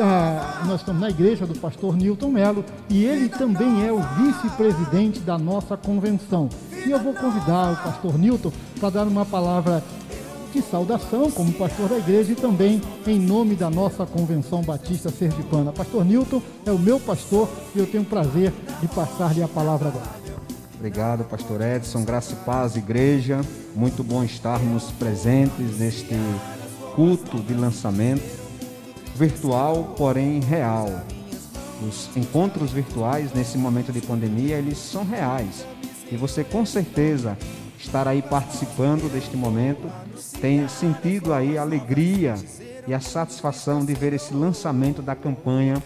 ah, 0.00 0.62
nós 0.66 0.80
estamos 0.80 1.00
na 1.00 1.10
igreja 1.10 1.44
do 1.44 1.58
pastor 1.58 1.96
Newton 1.96 2.30
Melo 2.30 2.64
e 2.88 3.04
ele 3.04 3.28
também 3.28 3.84
é 3.84 3.92
o 3.92 3.98
vice-presidente 4.00 5.18
da 5.20 5.36
nossa 5.36 5.76
convenção. 5.76 6.48
E 6.86 6.90
eu 6.90 7.00
vou 7.00 7.12
convidar 7.12 7.72
o 7.72 7.76
pastor 7.76 8.16
Newton 8.16 8.52
para 8.78 8.90
dar 8.90 9.08
uma 9.08 9.26
palavra 9.26 9.82
de 10.52 10.62
saudação 10.62 11.30
como 11.32 11.52
pastor 11.52 11.88
da 11.88 11.98
igreja 11.98 12.32
e 12.32 12.36
também 12.36 12.80
em 13.06 13.18
nome 13.18 13.56
da 13.56 13.68
nossa 13.68 14.06
convenção 14.06 14.62
batista 14.62 15.10
sergipana. 15.10 15.72
Pastor 15.72 16.04
Newton 16.04 16.40
é 16.64 16.70
o 16.70 16.78
meu 16.78 17.00
pastor 17.00 17.48
e 17.74 17.80
eu 17.80 17.86
tenho 17.86 18.04
o 18.04 18.06
prazer 18.06 18.52
de 18.80 18.86
passar-lhe 18.86 19.42
a 19.42 19.48
palavra 19.48 19.88
agora. 19.88 20.18
Obrigado, 20.76 21.24
pastor 21.24 21.60
Edson. 21.60 22.04
Graça 22.04 22.34
e 22.34 22.36
paz, 22.44 22.76
igreja. 22.76 23.40
Muito 23.74 24.04
bom 24.04 24.22
estarmos 24.22 24.92
presentes 24.92 25.76
neste 25.76 26.14
culto 26.94 27.38
de 27.40 27.52
lançamento 27.52 28.37
virtual, 29.18 29.94
porém 29.96 30.40
real. 30.40 31.02
Os 31.82 32.08
encontros 32.16 32.70
virtuais 32.70 33.32
nesse 33.32 33.58
momento 33.58 33.92
de 33.92 34.00
pandemia, 34.00 34.56
eles 34.56 34.78
são 34.78 35.04
reais. 35.04 35.66
E 36.10 36.16
você 36.16 36.44
com 36.44 36.64
certeza 36.64 37.36
estar 37.78 38.06
aí 38.06 38.22
participando 38.22 39.12
deste 39.12 39.36
momento 39.36 39.90
tem 40.40 40.66
sentido 40.68 41.32
aí 41.32 41.58
a 41.58 41.62
alegria 41.62 42.34
e 42.86 42.94
a 42.94 43.00
satisfação 43.00 43.84
de 43.84 43.92
ver 43.92 44.12
esse 44.12 44.32
lançamento 44.32 45.02
da 45.02 45.14
campanha 45.14 45.82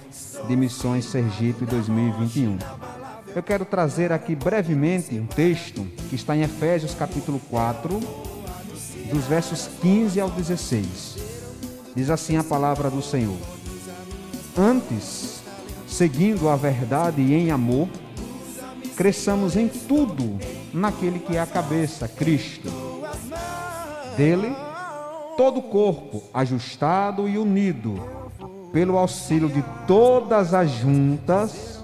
de 0.46 0.54
Missões 0.54 1.06
Sergipe 1.06 1.64
2021. 1.64 2.58
Eu 3.34 3.42
quero 3.42 3.64
trazer 3.64 4.12
aqui 4.12 4.34
brevemente 4.36 5.18
um 5.18 5.26
texto 5.26 5.86
que 6.10 6.14
está 6.14 6.36
em 6.36 6.42
Efésios 6.42 6.94
capítulo 6.94 7.40
4, 7.50 7.98
dos 9.10 9.24
versos 9.24 9.68
15 9.80 10.20
ao 10.20 10.30
16. 10.30 11.31
Diz 11.94 12.08
assim 12.08 12.36
a 12.36 12.44
palavra 12.44 12.90
do 12.90 13.02
Senhor: 13.02 13.36
Antes, 14.56 15.42
seguindo 15.86 16.48
a 16.48 16.56
verdade 16.56 17.20
e 17.20 17.34
em 17.34 17.50
amor, 17.50 17.88
cresçamos 18.96 19.56
em 19.56 19.68
tudo 19.68 20.38
naquele 20.72 21.18
que 21.18 21.36
é 21.36 21.40
a 21.40 21.46
cabeça, 21.46 22.08
Cristo. 22.08 22.70
Dele, 24.16 24.54
todo 25.36 25.58
o 25.58 25.62
corpo 25.62 26.22
ajustado 26.32 27.28
e 27.28 27.38
unido, 27.38 28.00
pelo 28.72 28.96
auxílio 28.98 29.48
de 29.48 29.62
todas 29.86 30.54
as 30.54 30.70
juntas, 30.70 31.82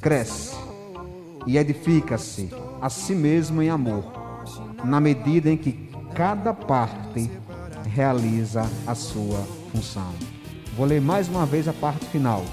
cresce 0.00 0.56
e 1.46 1.56
edifica-se 1.56 2.50
a 2.80 2.88
si 2.88 3.14
mesmo 3.14 3.62
em 3.62 3.70
amor, 3.70 4.04
na 4.84 5.00
medida 5.00 5.50
em 5.50 5.56
que 5.56 5.90
cada 6.14 6.52
parte 6.52 7.30
realiza 7.90 8.70
a 8.86 8.94
sua 8.94 9.44
função. 9.72 10.12
Vou 10.76 10.86
ler 10.86 11.00
mais 11.00 11.28
uma 11.28 11.44
vez 11.44 11.66
a 11.66 11.72
parte 11.72 12.06
final. 12.06 12.44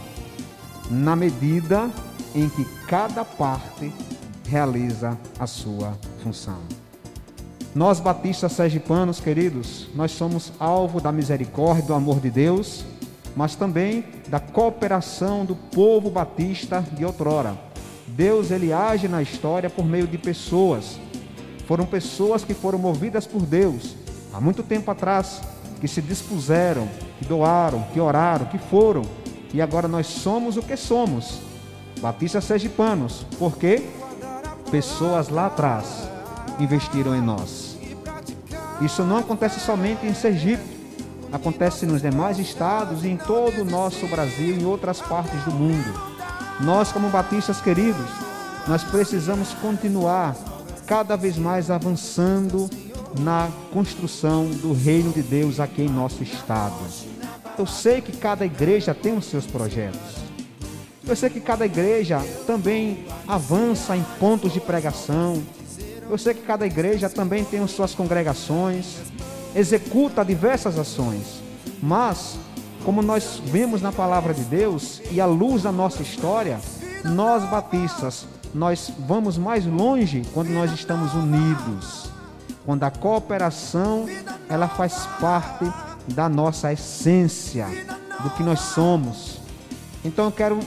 Na 0.89 1.15
medida 1.15 1.89
em 2.33 2.49
que 2.49 2.65
cada 2.87 3.23
parte 3.23 3.93
realiza 4.45 5.17
a 5.39 5.45
sua 5.45 5.97
função. 6.23 6.59
Nós 7.75 7.99
batistas 7.99 8.53
sergipanos, 8.53 9.19
queridos, 9.19 9.87
nós 9.93 10.11
somos 10.11 10.51
alvo 10.59 10.99
da 10.99 11.11
misericórdia, 11.11 11.85
do 11.85 11.93
amor 11.93 12.19
de 12.19 12.31
Deus, 12.31 12.83
mas 13.35 13.55
também 13.55 14.03
da 14.29 14.39
cooperação 14.39 15.45
do 15.45 15.55
povo 15.55 16.09
batista 16.09 16.83
de 16.93 17.05
outrora. 17.05 17.55
Deus 18.07 18.49
ele 18.49 18.73
age 18.73 19.07
na 19.07 19.21
história 19.21 19.69
por 19.69 19.85
meio 19.85 20.07
de 20.07 20.17
pessoas. 20.17 20.97
Foram 21.67 21.85
pessoas 21.85 22.43
que 22.43 22.53
foram 22.53 22.79
movidas 22.79 23.27
por 23.27 23.41
Deus 23.41 24.06
há 24.37 24.39
muito 24.39 24.61
tempo 24.61 24.91
atrás, 24.91 25.41
que 25.81 25.87
se 25.87 25.99
dispuseram, 25.99 26.87
que 27.17 27.25
doaram, 27.25 27.81
que 27.91 27.99
oraram, 27.99 28.45
que 28.45 28.59
foram, 28.59 29.01
e 29.51 29.59
agora 29.59 29.87
nós 29.87 30.05
somos 30.05 30.57
o 30.57 30.61
que 30.61 30.77
somos. 30.77 31.39
Batistas 31.99 32.43
Sergipanos, 32.43 33.25
porque 33.39 33.83
pessoas 34.69 35.29
lá 35.29 35.47
atrás 35.47 36.07
investiram 36.59 37.15
em 37.15 37.21
nós. 37.21 37.77
Isso 38.79 39.01
não 39.03 39.17
acontece 39.17 39.59
somente 39.59 40.05
em 40.05 40.13
Sergipe, 40.13 40.63
acontece 41.31 41.87
nos 41.87 42.03
demais 42.03 42.37
estados 42.37 43.03
e 43.03 43.07
em 43.07 43.17
todo 43.17 43.63
o 43.63 43.65
nosso 43.65 44.05
Brasil 44.05 44.55
e 44.55 44.61
em 44.61 44.65
outras 44.65 45.01
partes 45.01 45.43
do 45.45 45.51
mundo. 45.51 45.99
Nós, 46.59 46.91
como 46.91 47.09
batistas 47.09 47.59
queridos, 47.59 48.07
nós 48.67 48.83
precisamos 48.83 49.53
continuar 49.55 50.35
cada 50.85 51.17
vez 51.17 51.37
mais 51.37 51.71
avançando 51.71 52.69
na 53.19 53.49
construção 53.71 54.45
do 54.45 54.73
reino 54.73 55.11
de 55.11 55.21
Deus 55.21 55.59
aqui 55.59 55.81
em 55.83 55.89
nosso 55.89 56.23
estado. 56.23 56.75
Eu 57.57 57.65
sei 57.65 58.01
que 58.01 58.15
cada 58.15 58.45
igreja 58.45 58.93
tem 58.93 59.17
os 59.17 59.25
seus 59.25 59.45
projetos. 59.45 59.99
Eu 61.05 61.15
sei 61.15 61.29
que 61.29 61.39
cada 61.39 61.65
igreja 61.65 62.21
também 62.45 63.05
avança 63.27 63.95
em 63.95 64.03
pontos 64.19 64.53
de 64.53 64.59
pregação. 64.59 65.41
Eu 66.09 66.17
sei 66.17 66.33
que 66.33 66.41
cada 66.41 66.65
igreja 66.65 67.09
também 67.09 67.43
tem 67.43 67.61
as 67.61 67.71
suas 67.71 67.95
congregações, 67.95 68.97
executa 69.55 70.23
diversas 70.23 70.77
ações. 70.77 71.41
Mas, 71.81 72.37
como 72.83 73.01
nós 73.01 73.41
vemos 73.45 73.81
na 73.81 73.91
palavra 73.91 74.33
de 74.33 74.43
Deus 74.43 75.01
e 75.11 75.19
à 75.19 75.25
luz 75.25 75.63
da 75.63 75.71
nossa 75.71 76.01
história, 76.01 76.59
nós 77.03 77.43
batistas, 77.49 78.27
nós 78.53 78.91
vamos 79.07 79.37
mais 79.37 79.65
longe 79.65 80.23
quando 80.33 80.49
nós 80.49 80.71
estamos 80.71 81.13
unidos 81.13 82.16
quando 82.67 82.83
a 82.83 82.91
cooperação 82.91 84.05
ela 84.49 84.67
faz 84.67 85.07
parte 85.21 85.71
da 86.05 86.27
nossa 86.27 86.73
essência, 86.73 87.65
do 88.21 88.29
que 88.31 88.43
nós 88.43 88.59
somos. 88.59 89.39
Então 90.03 90.25
eu 90.25 90.31
quero 90.33 90.59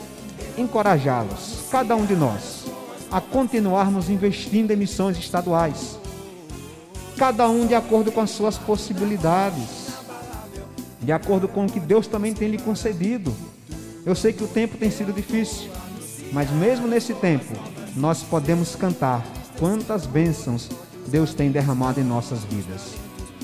encorajá-los, 0.57 1.67
cada 1.69 1.95
um 1.95 2.03
de 2.03 2.15
nós, 2.15 2.65
a 3.11 3.21
continuarmos 3.21 4.09
investindo 4.09 4.71
em 4.71 4.75
missões 4.75 5.15
estaduais. 5.15 5.99
Cada 7.17 7.47
um 7.47 7.67
de 7.67 7.75
acordo 7.75 8.11
com 8.11 8.21
as 8.21 8.31
suas 8.31 8.57
possibilidades, 8.57 9.91
de 10.99 11.11
acordo 11.11 11.47
com 11.47 11.67
o 11.67 11.71
que 11.71 11.79
Deus 11.79 12.07
também 12.07 12.33
tem 12.33 12.49
lhe 12.49 12.57
concedido. 12.57 13.31
Eu 14.03 14.15
sei 14.15 14.33
que 14.33 14.43
o 14.43 14.47
tempo 14.47 14.75
tem 14.75 14.89
sido 14.89 15.13
difícil, 15.13 15.69
mas 16.33 16.49
mesmo 16.49 16.87
nesse 16.87 17.13
tempo, 17.13 17.53
nós 17.95 18.23
podemos 18.23 18.75
cantar 18.75 19.23
quantas 19.59 20.07
bênçãos 20.07 20.67
Deus 21.11 21.33
tem 21.33 21.51
derramado 21.51 21.99
em 21.99 22.03
nossas 22.03 22.45
vidas. 22.45 22.93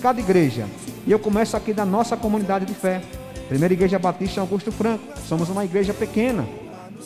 Cada 0.01 0.21
igreja, 0.21 0.65
e 1.05 1.11
eu 1.11 1.19
começo 1.19 1.57
aqui 1.57 1.73
da 1.73 1.85
nossa 1.85 2.15
comunidade 2.15 2.65
de 2.65 2.73
fé, 2.73 3.01
Primeira 3.49 3.73
Igreja 3.73 3.99
Batista 3.99 4.39
Augusto 4.39 4.71
Franco, 4.71 5.03
somos 5.27 5.49
uma 5.49 5.65
igreja 5.65 5.93
pequena, 5.93 6.47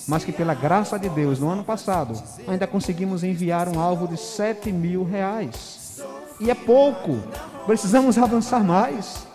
mas 0.08 0.24
que 0.24 0.32
pela 0.32 0.54
graça 0.54 1.00
de 1.00 1.10
Deus, 1.10 1.40
no 1.40 1.50
ano 1.50 1.64
passado, 1.64 2.22
ainda 2.48 2.68
conseguimos 2.68 3.24
enviar 3.24 3.68
um 3.68 3.80
alvo 3.80 4.08
de 4.08 4.18
7 4.18 4.72
mil 4.72 5.04
reais. 5.04 6.00
E 6.40 6.52
é 6.52 6.56
pouco, 6.56 7.20
precisamos 7.66 8.18
avançar 8.18 8.64
mais. 8.64 9.28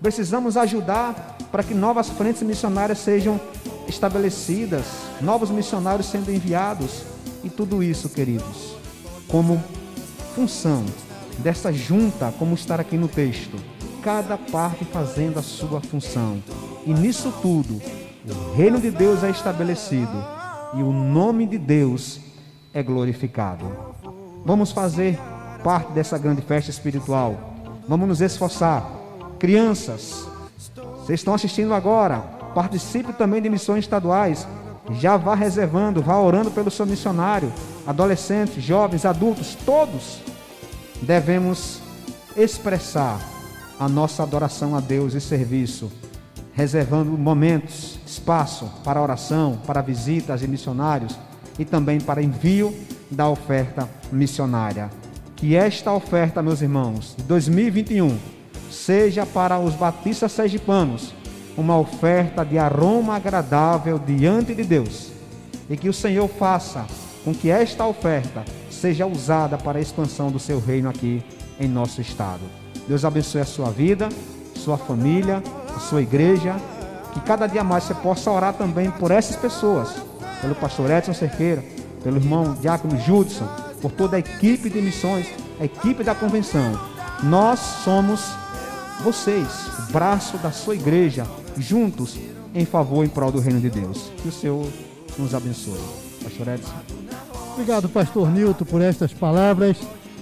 Precisamos 0.00 0.56
ajudar 0.56 1.36
para 1.52 1.62
que 1.62 1.74
novas 1.74 2.08
frentes 2.08 2.42
missionárias 2.42 2.98
sejam 2.98 3.38
estabelecidas, 3.86 4.84
novos 5.20 5.50
missionários 5.50 6.06
sendo 6.06 6.30
enviados. 6.30 7.02
E 7.44 7.50
tudo 7.50 7.82
isso, 7.82 8.08
queridos, 8.08 8.76
como 9.28 9.62
função 10.34 10.84
dessa 11.38 11.72
junta, 11.72 12.32
como 12.38 12.54
está 12.54 12.76
aqui 12.76 12.96
no 12.96 13.08
texto, 13.08 13.56
cada 14.02 14.36
parte 14.36 14.84
fazendo 14.84 15.38
a 15.38 15.42
sua 15.42 15.80
função. 15.80 16.42
E 16.86 16.92
nisso 16.92 17.32
tudo, 17.42 17.80
o 18.26 18.54
reino 18.54 18.80
de 18.80 18.90
Deus 18.90 19.22
é 19.22 19.30
estabelecido 19.30 20.12
e 20.74 20.82
o 20.82 20.92
nome 20.92 21.46
de 21.46 21.58
Deus 21.58 22.20
é 22.72 22.82
glorificado. 22.82 23.64
Vamos 24.44 24.72
fazer 24.72 25.18
parte 25.62 25.92
dessa 25.92 26.16
grande 26.16 26.42
festa 26.42 26.70
espiritual. 26.70 27.54
Vamos 27.88 28.08
nos 28.08 28.20
esforçar. 28.20 28.88
Crianças, 29.38 30.26
vocês 30.98 31.20
estão 31.20 31.34
assistindo 31.34 31.74
agora, 31.74 32.18
participe 32.54 33.12
também 33.12 33.42
de 33.42 33.48
missões 33.48 33.84
estaduais. 33.84 34.46
Já 34.92 35.16
vá 35.16 35.34
reservando, 35.34 36.02
vá 36.02 36.18
orando 36.18 36.50
pelo 36.50 36.70
seu 36.70 36.86
missionário. 36.86 37.52
Adolescentes, 37.86 38.62
jovens, 38.62 39.04
adultos, 39.04 39.56
todos 39.64 40.20
devemos 41.02 41.80
expressar 42.36 43.20
a 43.78 43.88
nossa 43.88 44.22
adoração 44.22 44.76
a 44.76 44.80
Deus 44.80 45.14
e 45.14 45.20
serviço, 45.20 45.90
reservando 46.52 47.10
momentos, 47.16 47.98
espaço 48.06 48.70
para 48.84 49.00
oração, 49.00 49.58
para 49.66 49.80
visitas 49.80 50.42
e 50.42 50.48
missionários 50.48 51.18
e 51.58 51.64
também 51.64 52.00
para 52.00 52.22
envio 52.22 52.74
da 53.10 53.28
oferta 53.28 53.88
missionária. 54.12 54.90
Que 55.34 55.56
esta 55.56 55.92
oferta, 55.92 56.42
meus 56.42 56.60
irmãos, 56.60 57.14
de 57.16 57.24
2021 57.24 58.18
seja 58.70 59.24
para 59.24 59.58
os 59.58 59.74
batistas 59.74 60.32
sergipanos 60.32 61.14
uma 61.56 61.78
oferta 61.78 62.44
de 62.44 62.58
aroma 62.58 63.16
agradável 63.16 63.98
diante 63.98 64.54
de 64.54 64.62
Deus. 64.62 65.10
E 65.68 65.76
que 65.76 65.88
o 65.88 65.94
Senhor 65.94 66.28
faça 66.28 66.86
com 67.24 67.34
que 67.34 67.50
esta 67.50 67.86
oferta 67.86 68.44
seja 68.70 69.06
usada 69.06 69.58
para 69.58 69.78
a 69.78 69.82
expansão 69.82 70.30
do 70.30 70.38
seu 70.38 70.58
reino 70.58 70.88
aqui 70.88 71.22
em 71.58 71.68
nosso 71.68 72.00
estado. 72.00 72.40
Deus 72.88 73.04
abençoe 73.04 73.40
a 73.40 73.46
sua 73.46 73.70
vida, 73.70 74.08
sua 74.54 74.78
família, 74.78 75.42
a 75.74 75.80
sua 75.80 76.02
igreja. 76.02 76.56
Que 77.12 77.20
cada 77.20 77.46
dia 77.46 77.64
mais 77.64 77.84
você 77.84 77.94
possa 77.94 78.30
orar 78.30 78.54
também 78.54 78.90
por 78.90 79.10
essas 79.10 79.36
pessoas, 79.36 79.90
pelo 80.40 80.54
pastor 80.54 80.90
Edson 80.90 81.12
Cerqueira, 81.12 81.62
pelo 82.04 82.16
irmão 82.16 82.54
Diácono 82.54 82.98
Judson, 83.00 83.48
por 83.82 83.90
toda 83.90 84.16
a 84.16 84.20
equipe 84.20 84.70
de 84.70 84.80
missões, 84.80 85.26
a 85.60 85.64
equipe 85.64 86.04
da 86.04 86.14
convenção. 86.14 86.78
Nós 87.24 87.58
somos 87.58 88.20
vocês, 89.02 89.48
o 89.88 89.92
braço 89.92 90.38
da 90.38 90.52
sua 90.52 90.76
igreja, 90.76 91.26
juntos 91.56 92.16
em 92.54 92.64
favor 92.64 93.04
e 93.04 93.06
em 93.06 93.10
prol 93.10 93.32
do 93.32 93.40
reino 93.40 93.60
de 93.60 93.70
Deus. 93.70 94.10
Que 94.22 94.28
o 94.28 94.32
Senhor 94.32 94.66
nos 95.18 95.34
abençoe. 95.34 95.80
Pastor 96.22 96.48
Edson. 96.48 96.99
Obrigado, 97.52 97.88
pastor 97.88 98.30
Nilton, 98.30 98.64
por 98.64 98.80
estas 98.80 99.12
palavras. 99.12 99.76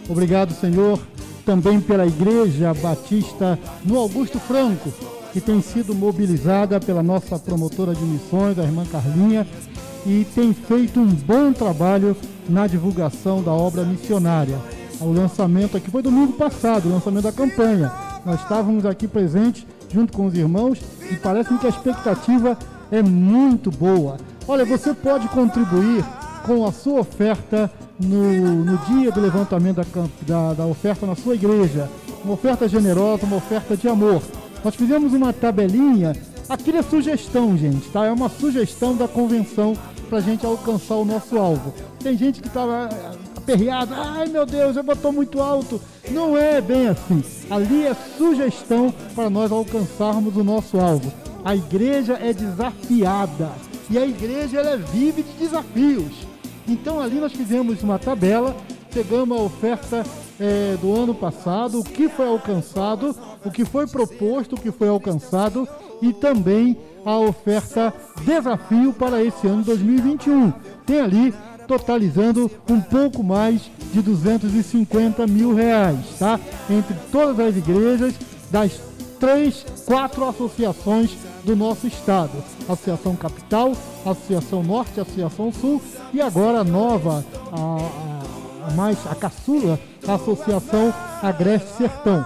Obrigado, 0.09 0.53
Senhor, 0.55 0.99
também 1.45 1.81
pela 1.81 2.07
Igreja 2.07 2.75
Batista 2.75 3.59
no 3.85 3.99
Augusto 3.99 4.39
Franco, 4.39 4.93
que 5.33 5.41
tem 5.41 5.61
sido 5.61 5.95
mobilizada 5.95 6.81
pela 6.81 7.03
nossa 7.03 7.39
promotora 7.39 7.95
de 7.95 8.03
missões, 8.03 8.59
a 8.59 8.63
irmã 8.63 8.85
Carlinha, 8.91 9.47
e 10.07 10.27
tem 10.35 10.53
feito 10.53 10.99
um 10.99 11.07
bom 11.07 11.53
trabalho 11.53 12.17
na 12.49 12.67
divulgação 12.67 13.43
da 13.43 13.53
obra 13.53 13.85
missionária. 13.85 14.59
O 15.01 15.13
lançamento 15.13 15.77
aqui 15.77 15.91
foi 15.91 16.03
domingo 16.03 16.33
passado, 16.33 16.89
o 16.89 16.93
lançamento 16.93 17.25
da 17.25 17.33
campanha. 17.33 17.93
Nós 18.25 18.41
estávamos 18.41 18.85
aqui 18.85 19.07
presentes 19.07 19.67
junto 19.93 20.13
com 20.13 20.27
os 20.27 20.35
irmãos 20.35 20.81
e 21.11 21.17
parece 21.17 21.57
que 21.57 21.67
a 21.67 21.71
expectativa 21.71 22.59
é 22.91 23.03
muito 23.03 23.71
boa. 23.71 24.17
Olha, 24.47 24.65
você 24.65 24.93
pode 24.93 25.29
contribuir 25.29 26.05
com 26.49 26.65
a 26.65 26.73
sua 26.73 27.01
oferta 27.01 27.71
no, 28.01 28.65
no 28.65 28.79
dia 28.79 29.13
do 29.13 29.21
levantamento 29.21 29.77
da, 29.77 29.85
da, 30.23 30.55
da 30.55 30.67
oferta 30.67 31.05
na 31.05 31.15
sua 31.15 31.35
igreja. 31.35 31.91
Uma 32.25 32.33
oferta 32.33 32.67
generosa, 32.67 33.27
uma 33.27 33.37
oferta 33.37 33.77
de 33.77 33.87
amor. 33.87 34.23
Nós 34.65 34.75
fizemos 34.75 35.13
uma 35.13 35.31
tabelinha. 35.31 36.17
Aqui 36.49 36.75
é 36.75 36.81
sugestão, 36.81 37.55
gente, 37.55 37.91
tá? 37.91 38.07
É 38.07 38.11
uma 38.11 38.31
sugestão 38.31 38.97
da 38.97 39.07
convenção 39.07 39.77
para 40.09 40.19
a 40.19 40.21
gente 40.23 40.47
alcançar 40.47 40.95
o 40.95 41.05
nosso 41.05 41.37
alvo. 41.37 41.75
Tem 42.03 42.17
gente 42.17 42.41
que 42.41 42.49
estava 42.49 42.89
aperreada, 43.37 43.95
ai 43.95 44.29
meu 44.29 44.47
Deus, 44.47 44.75
eu 44.75 44.83
botou 44.83 45.13
muito 45.13 45.43
alto. 45.43 45.79
Não 46.11 46.35
é 46.35 46.63
bem 46.63 46.89
assim. 46.89 47.23
Ali 47.51 47.85
é 47.85 47.95
sugestão 48.17 48.93
para 49.15 49.29
nós 49.29 49.53
alcançarmos 49.53 50.35
o 50.35 50.43
nosso 50.43 50.79
alvo. 50.79 51.13
A 51.45 51.55
igreja 51.55 52.15
é 52.15 52.33
desafiada 52.33 53.51
e 53.91 53.99
a 53.99 54.07
igreja 54.07 54.61
ela 54.61 54.79
vive 54.79 55.23
de 55.23 55.33
desafios. 55.33 56.28
Então 56.69 57.01
ali 57.01 57.19
nós 57.19 57.33
fizemos 57.33 57.83
uma 57.83 57.99
tabela, 57.99 58.55
pegamos 58.93 59.39
a 59.39 59.43
oferta 59.43 60.05
é, 60.39 60.77
do 60.81 60.95
ano 60.95 61.15
passado, 61.15 61.81
o 61.81 61.85
que 61.85 62.09
foi 62.09 62.29
alcançado, 62.29 63.17
o 63.45 63.51
que 63.51 63.65
foi 63.65 63.87
proposto, 63.87 64.55
o 64.55 64.61
que 64.61 64.71
foi 64.71 64.89
alcançado 64.89 65.67
e 66.03 66.13
também 66.13 66.77
a 67.05 67.17
oferta 67.19 67.93
desafio 68.25 68.93
para 68.93 69.25
esse 69.25 69.47
ano 69.47 69.63
2021. 69.63 70.53
Tem 70.85 71.01
ali 71.01 71.35
totalizando 71.67 72.51
um 72.69 72.81
pouco 72.81 73.23
mais 73.23 73.71
de 73.93 74.01
250 74.03 75.27
mil 75.27 75.55
reais, 75.55 75.99
tá? 76.19 76.39
Entre 76.69 76.95
todas 77.11 77.39
as 77.41 77.57
igrejas 77.57 78.15
das 78.51 78.81
três, 79.19 79.67
quatro 79.85 80.27
associações 80.27 81.17
do 81.49 81.57
nosso 81.57 81.87
estado: 81.87 82.33
Associação 82.69 83.17
Capital, 83.17 83.73
Associação 84.05 84.63
Norte, 84.63 85.01
Associação 85.01 85.51
Sul 85.51 85.81
e 86.13 86.21
agora 86.21 86.61
a 86.61 86.65
nova, 86.65 87.25
a, 87.51 88.67
a, 88.67 88.69
a 88.69 88.75
mais 88.75 88.99
a 89.07 89.15
caçula, 89.15 89.81
a 90.07 90.15
Associação 90.15 90.93
Agreste 91.23 91.71
Sertão 91.71 92.25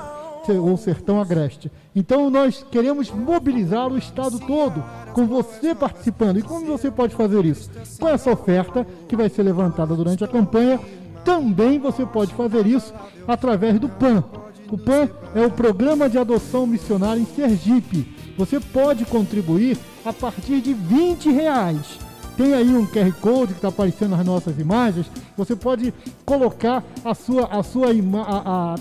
ou 0.60 0.76
Sertão 0.76 1.20
Agreste. 1.20 1.70
Então 1.94 2.28
nós 2.28 2.66
queremos 2.68 3.12
mobilizar 3.12 3.92
o 3.92 3.96
estado 3.96 4.40
todo, 4.40 4.82
com 5.12 5.24
você 5.24 5.72
participando. 5.72 6.38
E 6.38 6.42
como 6.42 6.66
você 6.66 6.90
pode 6.90 7.14
fazer 7.14 7.44
isso? 7.44 7.70
Com 8.00 8.08
essa 8.08 8.32
oferta 8.32 8.84
que 9.08 9.14
vai 9.14 9.28
ser 9.28 9.44
levantada 9.44 9.94
durante 9.94 10.24
a 10.24 10.28
campanha, 10.28 10.80
também 11.24 11.78
você 11.78 12.04
pode 12.04 12.34
fazer 12.34 12.66
isso 12.66 12.92
através 13.28 13.78
do 13.78 13.88
PAN. 13.88 14.24
O 14.68 14.76
PAN 14.76 15.08
é 15.32 15.46
o 15.46 15.50
Programa 15.50 16.10
de 16.10 16.18
Adoção 16.18 16.66
Missionária 16.66 17.20
em 17.20 17.26
Sergipe. 17.26 18.21
Você 18.36 18.58
pode 18.58 19.04
contribuir 19.04 19.78
a 20.04 20.12
partir 20.12 20.60
de 20.60 20.72
20 20.72 21.30
reais. 21.30 21.98
Tem 22.36 22.54
aí 22.54 22.74
um 22.74 22.86
QR 22.86 23.12
Code 23.20 23.52
que 23.52 23.58
está 23.58 23.68
aparecendo 23.68 24.16
nas 24.16 24.24
nossas 24.24 24.58
imagens. 24.58 25.06
Você 25.36 25.54
pode 25.54 25.92
colocar 26.24 26.82
a 27.04 27.14
sua, 27.14 27.44
a 27.46 27.62
sua 27.62 27.92
imagem, 27.92 28.32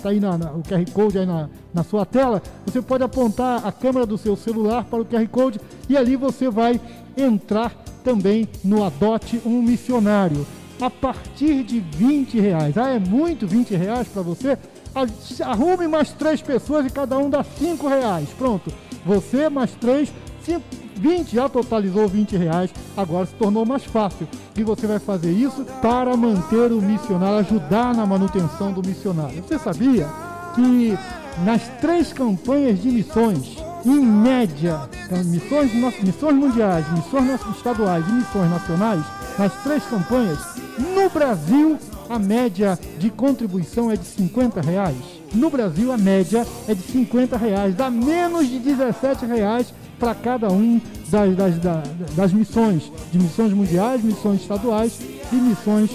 tá 0.02 0.08
aí 0.08 0.20
na, 0.20 0.38
na, 0.38 0.52
o 0.52 0.62
QR 0.62 0.90
Code 0.92 1.18
aí 1.18 1.26
na, 1.26 1.50
na 1.72 1.84
sua 1.84 2.06
tela. 2.06 2.42
Você 2.64 2.80
pode 2.80 3.04
apontar 3.04 3.66
a 3.66 3.70
câmera 3.70 4.06
do 4.06 4.16
seu 4.16 4.36
celular 4.36 4.84
para 4.84 5.02
o 5.02 5.04
QR 5.04 5.26
Code 5.28 5.60
e 5.88 5.96
ali 5.96 6.16
você 6.16 6.48
vai 6.48 6.80
entrar 7.16 7.72
também 8.02 8.48
no 8.64 8.84
Adote 8.84 9.40
um 9.44 9.60
Missionário. 9.62 10.46
A 10.80 10.90
partir 10.90 11.62
de 11.62 11.78
20 11.78 12.40
reais. 12.40 12.76
Ah, 12.76 12.88
é 12.88 12.98
muito 12.98 13.46
20 13.46 13.76
reais 13.76 14.08
para 14.08 14.22
você? 14.22 14.58
Arrume 15.44 15.86
mais 15.86 16.10
três 16.12 16.42
pessoas 16.42 16.86
e 16.86 16.90
cada 16.90 17.16
um 17.18 17.30
dá 17.30 17.44
5 17.44 17.86
reais. 17.86 18.28
Pronto. 18.36 18.72
Você 19.04 19.48
mais 19.48 19.72
três, 19.72 20.12
5 20.44 20.62
20 20.96 21.34
já 21.34 21.48
totalizou 21.48 22.06
20 22.06 22.36
reais, 22.36 22.70
agora 22.96 23.26
se 23.26 23.34
tornou 23.34 23.66
mais 23.66 23.84
fácil. 23.84 24.28
E 24.56 24.62
você 24.62 24.86
vai 24.86 24.98
fazer 24.98 25.32
isso 25.32 25.64
para 25.80 26.16
manter 26.16 26.70
o 26.70 26.80
missionário, 26.80 27.38
ajudar 27.38 27.94
na 27.94 28.06
manutenção 28.06 28.72
do 28.72 28.86
missionário. 28.86 29.42
Você 29.42 29.58
sabia 29.58 30.06
que 30.54 30.96
nas 31.44 31.62
três 31.80 32.12
campanhas 32.12 32.80
de 32.80 32.88
missões, 32.88 33.56
em 33.84 34.00
média, 34.00 34.88
então, 35.06 35.24
missões, 35.24 35.72
missões 36.02 36.34
mundiais, 36.34 36.86
missões 36.92 37.40
estaduais 37.56 38.06
e 38.08 38.12
missões 38.12 38.50
nacionais, 38.50 39.04
nas 39.38 39.52
três 39.62 39.84
campanhas, 39.84 40.38
No 40.78 41.10
Brasil, 41.10 41.78
a 42.08 42.18
média 42.18 42.78
de 42.98 43.10
contribuição 43.10 43.90
é 43.90 43.96
de 43.96 44.04
50 44.04 44.60
reais. 44.60 45.21
No 45.34 45.50
Brasil, 45.50 45.92
a 45.92 45.98
média 45.98 46.46
é 46.68 46.74
de 46.74 46.82
50 46.82 47.36
reais. 47.36 47.74
Dá 47.74 47.90
menos 47.90 48.48
de 48.48 48.58
17 48.58 49.24
reais 49.26 49.72
para 49.98 50.14
cada 50.14 50.50
um 50.50 50.80
das, 51.08 51.36
das, 51.36 51.58
das, 51.58 51.88
das, 52.16 52.32
missões, 52.32 52.90
de 53.10 53.18
missões 53.18 53.52
mundiais, 53.52 54.02
missões 54.02 54.40
estaduais 54.40 54.98
e 55.32 55.36
missões 55.36 55.90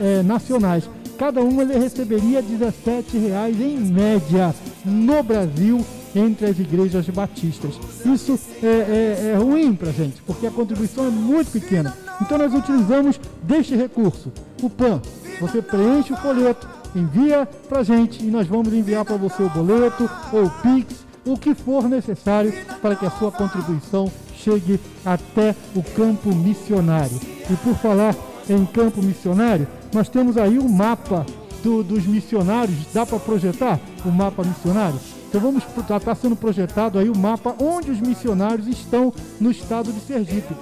é, 0.00 0.22
nacionais. 0.22 0.88
Cada 1.18 1.40
uma 1.40 1.62
ele 1.62 1.78
receberia 1.78 2.42
17 2.42 3.16
reais 3.18 3.60
em 3.60 3.78
média 3.78 4.54
no 4.84 5.22
Brasil 5.22 5.84
entre 6.14 6.46
as 6.46 6.58
igrejas 6.58 7.06
batistas. 7.08 7.74
Isso 8.04 8.38
é, 8.62 8.66
é, 8.66 9.32
é 9.32 9.36
ruim 9.36 9.74
para 9.74 9.90
a 9.90 9.92
gente, 9.92 10.22
porque 10.22 10.46
a 10.46 10.50
contribuição 10.50 11.06
é 11.06 11.10
muito 11.10 11.50
pequena. 11.52 11.96
Então 12.20 12.38
nós 12.38 12.52
utilizamos 12.54 13.20
deste 13.42 13.74
recurso, 13.76 14.32
o 14.62 14.70
PAN. 14.70 15.00
Você 15.40 15.60
preenche 15.60 16.12
o 16.12 16.16
folheto, 16.16 16.66
envia 16.98 17.46
para 17.68 17.80
a 17.80 17.84
gente 17.84 18.24
e 18.24 18.30
nós 18.30 18.46
vamos 18.46 18.72
enviar 18.72 19.04
para 19.04 19.16
você 19.16 19.42
o 19.42 19.50
boleto 19.50 20.08
ou 20.32 20.44
o 20.44 20.50
Pix, 20.50 21.06
o 21.24 21.36
que 21.36 21.54
for 21.54 21.88
necessário 21.88 22.52
para 22.80 22.96
que 22.96 23.04
a 23.04 23.10
sua 23.10 23.32
contribuição 23.32 24.10
chegue 24.36 24.80
até 25.04 25.54
o 25.74 25.82
campo 25.82 26.34
missionário. 26.34 27.18
E 27.50 27.56
por 27.56 27.74
falar 27.76 28.14
em 28.48 28.64
campo 28.66 29.02
missionário, 29.02 29.66
nós 29.92 30.08
temos 30.08 30.36
aí 30.36 30.58
o 30.58 30.68
mapa 30.68 31.26
do, 31.62 31.82
dos 31.82 32.06
missionários. 32.06 32.78
Dá 32.92 33.04
para 33.04 33.18
projetar 33.18 33.80
o 34.04 34.10
mapa 34.10 34.44
missionário? 34.44 34.98
Então 35.28 35.40
vamos 35.40 35.64
está 35.76 35.98
tá 35.98 36.14
sendo 36.14 36.36
projetado 36.36 36.98
aí 36.98 37.08
o 37.08 37.16
mapa 37.16 37.54
onde 37.58 37.90
os 37.90 38.00
missionários 38.00 38.68
estão 38.68 39.12
no 39.40 39.50
estado 39.50 39.92
de 39.92 40.00
Sergipe. 40.00 40.54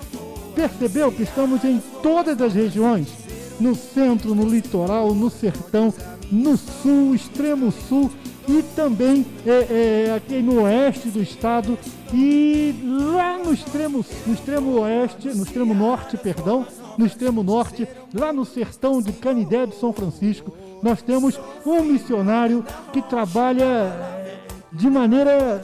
Percebeu 0.55 1.13
que 1.13 1.23
estamos 1.23 1.63
em 1.65 1.83
todas 2.03 2.41
as 2.41 2.55
regiões? 2.55 3.09
No 3.61 3.75
centro, 3.75 4.35
no 4.35 4.49
litoral, 4.49 5.15
no 5.15 5.31
sertão, 5.31 5.93
no 6.31 6.57
sul, 6.57 7.15
extremo 7.15 7.73
sul 7.89 8.11
e 8.49 8.63
também 8.75 9.25
é, 9.47 10.09
é, 10.09 10.15
aqui 10.15 10.41
no 10.41 10.63
oeste 10.63 11.09
do 11.09 11.23
estado 11.23 11.79
e 12.13 12.75
lá 12.85 13.39
no 13.39 13.53
extremo, 13.53 14.05
no 14.27 14.35
extremo 14.35 14.81
oeste, 14.81 15.29
no 15.29 15.45
extremo 15.45 15.75
norte, 15.75 16.17
perdão, 16.17 16.67
no 16.99 17.07
extremo 17.07 17.43
norte, 17.43 17.89
lá 18.13 18.33
no 18.33 18.45
sertão 18.45 19.01
de 19.01 19.13
Canidé 19.13 19.67
de 19.67 19.75
São 19.77 19.93
Francisco, 19.93 20.55
nós 20.83 21.03
temos 21.03 21.41
um 21.65 21.83
missionário 21.83 22.65
que 22.93 23.01
trabalha 23.03 23.93
de 24.73 24.89
maneira 24.91 25.63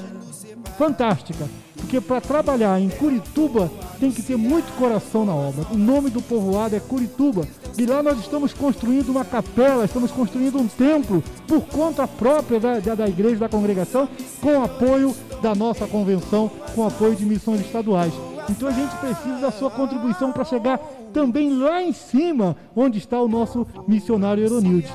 fantástica. 0.79 1.49
Porque 1.77 2.01
para 2.01 2.20
trabalhar 2.20 2.81
em 2.81 2.88
Curituba 2.88 3.70
tem 3.99 4.12
que 4.12 4.23
ter 4.23 4.37
muito 4.37 4.73
coração 4.77 5.25
na 5.25 5.35
obra. 5.35 5.66
O 5.73 5.77
nome 5.77 6.11
do 6.11 6.23
povoado 6.23 6.77
é 6.77 6.81
Curituba. 6.81 7.46
E 7.78 7.87
lá 7.87 8.02
nós 8.02 8.18
estamos 8.18 8.52
construindo 8.52 9.09
uma 9.09 9.24
capela, 9.24 9.85
estamos 9.85 10.11
construindo 10.11 10.59
um 10.59 10.66
templo 10.66 11.22
por 11.46 11.62
conta 11.62 12.06
própria 12.06 12.61
da, 12.61 12.78
da, 12.78 12.94
da 12.94 13.09
igreja, 13.09 13.37
da 13.37 13.48
congregação, 13.48 14.09
com 14.40 14.62
apoio 14.62 15.14
da 15.42 15.54
nossa 15.54 15.87
convenção, 15.87 16.50
com 16.74 16.87
apoio 16.87 17.16
de 17.16 17.24
missões 17.24 17.61
estaduais. 17.61 18.12
Então 18.48 18.68
a 18.68 18.72
gente 18.72 18.94
precisa 18.96 19.38
da 19.38 19.50
sua 19.50 19.70
contribuição 19.70 20.33
para 20.33 20.44
chegar 20.44 20.78
também 21.12 21.56
lá 21.56 21.83
em 21.83 21.92
cima, 21.92 22.56
onde 22.74 22.98
está 22.98 23.20
o 23.20 23.28
nosso 23.28 23.66
missionário 23.87 24.44
Eronildes 24.44 24.90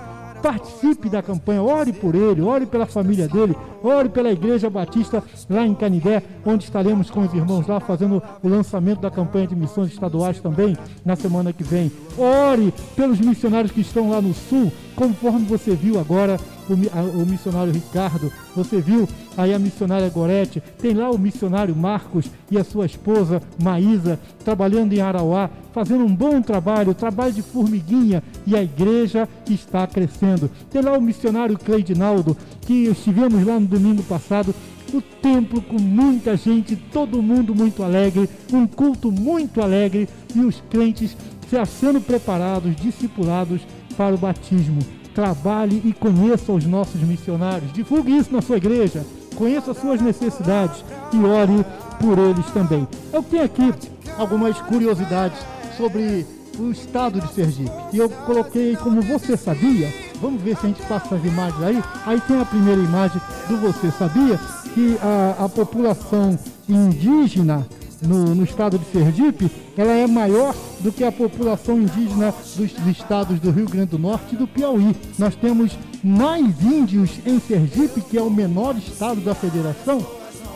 participe 0.45 1.09
da 1.09 1.23
campanha, 1.23 1.63
ore 1.63 1.91
por 1.91 2.13
ele, 2.13 2.39
ore 2.39 2.67
pela 2.67 2.85
família 2.85 3.27
dele, 3.27 3.55
ore 3.81 4.09
pela 4.09 4.31
Igreja 4.31 4.69
Batista 4.69 5.23
lá 5.49 5.65
em 5.65 5.73
Canidé, 5.73 6.21
onde 6.45 6.65
estaremos 6.65 7.09
com 7.09 7.21
os 7.21 7.33
irmãos 7.33 7.65
lá 7.65 7.79
fazendo 7.79 8.21
o 8.43 8.47
lançamento 8.47 9.01
da 9.01 9.09
campanha 9.09 9.47
de 9.47 9.55
missões 9.55 9.91
estaduais 9.91 10.39
também 10.39 10.77
na 11.03 11.15
semana 11.15 11.51
que 11.51 11.63
vem. 11.63 11.91
Ore 12.15 12.71
pelos 12.95 13.19
missionários 13.19 13.71
que 13.71 13.81
estão 13.81 14.11
lá 14.11 14.21
no 14.21 14.35
sul, 14.35 14.71
conforme 14.95 15.45
você 15.45 15.75
viu 15.75 15.99
agora 15.99 16.39
o, 16.69 16.73
a, 16.97 17.01
o 17.01 17.25
missionário 17.25 17.71
Ricardo, 17.71 18.31
você 18.55 18.81
viu 18.81 19.07
aí 19.37 19.53
a 19.53 19.59
missionária 19.59 20.09
Gorete, 20.09 20.63
tem 20.79 20.93
lá 20.93 21.11
o 21.11 21.17
missionário 21.17 21.75
Marcos 21.75 22.25
e 22.49 22.57
a 22.57 22.63
sua 22.63 22.85
esposa 22.85 23.41
Maísa 23.61 24.19
trabalhando 24.43 24.93
em 24.93 25.01
Arauá, 25.01 25.49
fazendo 25.73 26.05
um 26.05 26.15
bom 26.15 26.41
trabalho, 26.41 26.93
trabalho 26.93 27.33
de 27.33 27.41
formiguinha 27.41 28.23
e 28.47 28.55
a 28.55 28.63
igreja 28.63 29.27
está 29.49 29.85
crescendo. 29.85 30.49
Tem 30.71 30.81
lá 30.81 30.97
o 30.97 31.01
missionário 31.01 31.57
Cleidinaldo, 31.57 32.35
que 32.61 32.85
estivemos 32.85 33.45
lá 33.45 33.59
no 33.59 33.67
domingo 33.67 34.01
passado, 34.03 34.55
o 34.93 35.01
templo 35.01 35.61
com 35.61 35.79
muita 35.79 36.37
gente, 36.37 36.75
todo 36.75 37.21
mundo 37.21 37.53
muito 37.53 37.83
alegre, 37.83 38.29
um 38.53 38.65
culto 38.65 39.11
muito 39.11 39.61
alegre 39.61 40.07
e 40.33 40.39
os 40.39 40.61
crentes 40.69 41.15
se 41.49 41.57
achando 41.57 42.01
preparados, 42.01 42.75
discipulados 42.75 43.61
para 43.95 44.15
o 44.15 44.17
batismo. 44.17 44.79
Trabalhe 45.13 45.81
e 45.85 45.93
conheça 45.93 46.51
os 46.51 46.65
nossos 46.65 46.99
missionários, 47.01 47.71
divulgue 47.71 48.17
isso 48.17 48.33
na 48.33 48.41
sua 48.41 48.57
igreja, 48.57 49.05
conheça 49.35 49.71
as 49.71 49.77
suas 49.77 50.01
necessidades 50.01 50.83
e 51.13 51.17
ore 51.23 51.65
por 51.99 52.19
eles 52.19 52.45
também. 52.47 52.87
Eu 53.13 53.23
tenho 53.23 53.43
aqui 53.43 53.73
algumas 54.17 54.59
curiosidades 54.61 55.39
sobre 55.77 56.25
o 56.59 56.71
estado 56.71 57.19
de 57.19 57.33
Sergipe. 57.33 57.71
E 57.93 57.97
eu 57.97 58.09
coloquei 58.09 58.75
como 58.75 59.01
você 59.01 59.37
sabia. 59.37 59.93
Vamos 60.21 60.41
ver 60.41 60.55
se 60.57 60.65
a 60.65 60.69
gente 60.69 60.81
passa 60.83 61.15
as 61.15 61.23
imagens 61.23 61.61
aí. 61.61 61.83
Aí 62.05 62.21
tem 62.21 62.39
a 62.39 62.45
primeira 62.45 62.81
imagem 62.81 63.21
do 63.47 63.57
você 63.57 63.91
sabia 63.91 64.39
que 64.73 64.97
a, 65.01 65.45
a 65.45 65.49
população 65.49 66.37
indígena 66.67 67.65
no, 68.05 68.35
no, 68.35 68.43
estado 68.43 68.77
de 68.77 68.85
Sergipe, 68.91 69.51
ela 69.77 69.91
é 69.91 70.07
maior 70.07 70.55
do 70.79 70.91
que 70.91 71.03
a 71.03 71.11
população 71.11 71.79
indígena 71.79 72.33
dos, 72.55 72.71
dos, 72.71 72.87
estados 72.87 73.39
do 73.39 73.51
Rio 73.51 73.67
Grande 73.67 73.91
do 73.91 73.99
Norte 73.99 74.35
e 74.35 74.37
do 74.37 74.47
Piauí. 74.47 74.95
Nós 75.17 75.35
temos 75.35 75.77
mais 76.03 76.61
índios 76.61 77.11
em 77.25 77.39
Sergipe, 77.39 78.01
que 78.01 78.17
é 78.17 78.21
o 78.21 78.29
menor 78.29 78.75
estado 78.77 79.21
da 79.21 79.35
federação, 79.35 80.05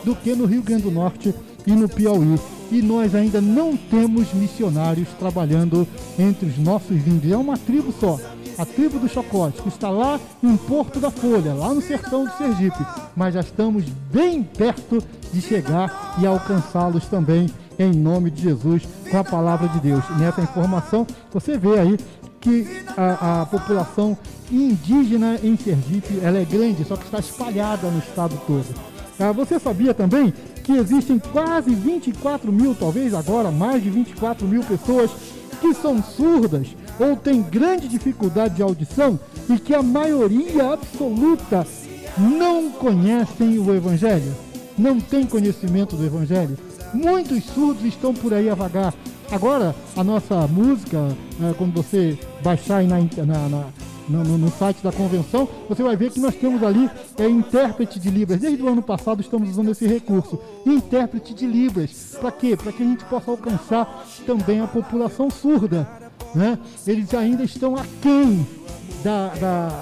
do 0.04 0.16
que 0.16 0.36
no 0.36 0.46
Rio 0.46 0.62
Grande 0.62 0.84
do 0.84 0.92
Norte 0.92 1.34
e 1.66 1.72
no 1.72 1.90
Piauí 1.90 2.38
e 2.72 2.82
nós 2.82 3.16
ainda 3.16 3.42
não 3.42 3.76
temos 3.76 4.32
missionários 4.34 5.08
trabalhando 5.18 5.88
entre 6.18 6.48
os 6.48 6.58
nossos 6.58 6.96
índios. 7.08 7.34
É 7.34 7.38
uma 7.38 7.58
tribo 7.58 7.94
só, 8.00 8.20
a 8.60 8.66
tribo 8.66 9.00
do 9.00 9.08
Chocote, 9.08 9.62
que 9.62 9.70
está 9.70 9.90
lá 9.90 10.20
em 10.44 10.58
Porto 10.58 11.00
da 11.00 11.10
Folha, 11.10 11.54
lá 11.54 11.74
no 11.74 11.82
sertão 11.82 12.26
de 12.26 12.38
Sergipe. 12.38 12.86
Mas 13.16 13.34
já 13.34 13.40
estamos 13.40 13.86
bem 14.12 14.44
perto 14.44 15.02
de 15.32 15.42
chegar 15.42 16.18
e 16.20 16.28
alcançá-los 16.28 17.06
também 17.06 17.50
em 17.80 17.94
nome 17.94 18.30
de 18.30 18.42
Jesus 18.42 18.84
com 19.10 19.18
a 19.18 19.24
palavra 19.24 19.70
de 19.70 19.80
Deus. 19.80 20.04
nessa 20.18 20.42
informação 20.42 21.08
você 21.32 21.58
vê 21.58 21.80
aí 21.80 21.98
que 22.42 22.68
a, 22.98 23.42
a, 23.42 23.46
população 23.46 24.18
indígena 24.52 25.40
em 25.42 25.56
Sergipe 25.56 26.20
ela 26.22 26.38
é 26.38 26.44
grande, 26.46 26.84
só 26.84 26.98
que 26.98 27.06
está 27.06 27.20
espalhada 27.20 27.90
no 27.90 28.00
estado 28.00 28.40
todo. 28.46 28.68
Ah, 29.18 29.32
você 29.32 29.58
sabia 29.58 29.94
também 29.94 30.34
que 30.64 30.74
existem 30.74 31.18
quase 31.18 31.74
24 31.74 32.52
mil, 32.52 32.76
talvez 32.76 33.14
agora 33.14 33.52
mais 33.52 33.82
de 33.82 33.90
24 33.90 34.46
mil 34.46 34.64
pessoas 34.64 35.12
que 35.62 35.74
são 35.74 36.02
surdas 36.02 36.68
ou 37.00 37.16
têm 37.16 37.42
grande 37.42 37.88
dificuldade 37.88 38.56
de 38.56 38.62
audição 38.62 39.20
e 39.50 39.58
que 39.58 39.74
a 39.74 39.82
maioria 39.82 40.74
absoluta 40.74 41.66
não 42.18 42.70
conhecem 42.70 43.58
o 43.58 43.74
Evangelho, 43.74 44.36
não 44.78 45.00
tem 45.00 45.26
conhecimento 45.26 45.96
do 45.96 46.06
Evangelho. 46.06 46.58
Muitos 46.94 47.44
surdos 47.46 47.86
estão 47.86 48.14
por 48.14 48.34
aí 48.34 48.50
a 48.50 48.56
vagar. 48.56 48.94
Agora, 49.32 49.76
a 49.96 50.04
nossa 50.04 50.48
música, 50.48 51.16
né, 51.40 51.54
quando 51.58 51.74
você 51.74 52.18
baixar 52.44 52.78
aí 52.78 52.88
na, 52.88 52.98
na, 52.98 53.50
na 53.50 53.66
no, 54.10 54.38
no, 54.40 54.50
site 54.50 54.82
da 54.82 54.92
convenção, 54.92 55.48
você 55.70 55.84
vai 55.84 55.96
ver 55.96 56.10
que 56.10 56.20
nós 56.20 56.34
temos 56.34 56.64
ali 56.64 56.90
é, 57.18 57.30
intérprete 57.30 58.00
de 58.00 58.10
Libras. 58.10 58.40
Desde 58.40 58.62
o 58.62 58.68
ano 58.68 58.82
passado 58.82 59.22
estamos 59.22 59.50
usando 59.50 59.70
esse 59.70 59.86
recurso. 59.86 60.40
Intérprete 60.66 61.34
de 61.34 61.46
Libras. 61.46 62.18
Para 62.20 62.32
quê? 62.32 62.58
Para 62.58 62.72
que 62.72 62.82
a 62.82 62.86
gente 62.86 63.06
possa 63.06 63.30
alcançar 63.30 64.04
também 64.26 64.62
a 64.62 64.68
população 64.68 65.30
surda. 65.30 66.09
Né? 66.34 66.58
Eles 66.86 67.14
ainda 67.14 67.44
estão 67.44 67.76
aquém 67.76 68.46
da, 69.04 69.28
da, 69.36 69.80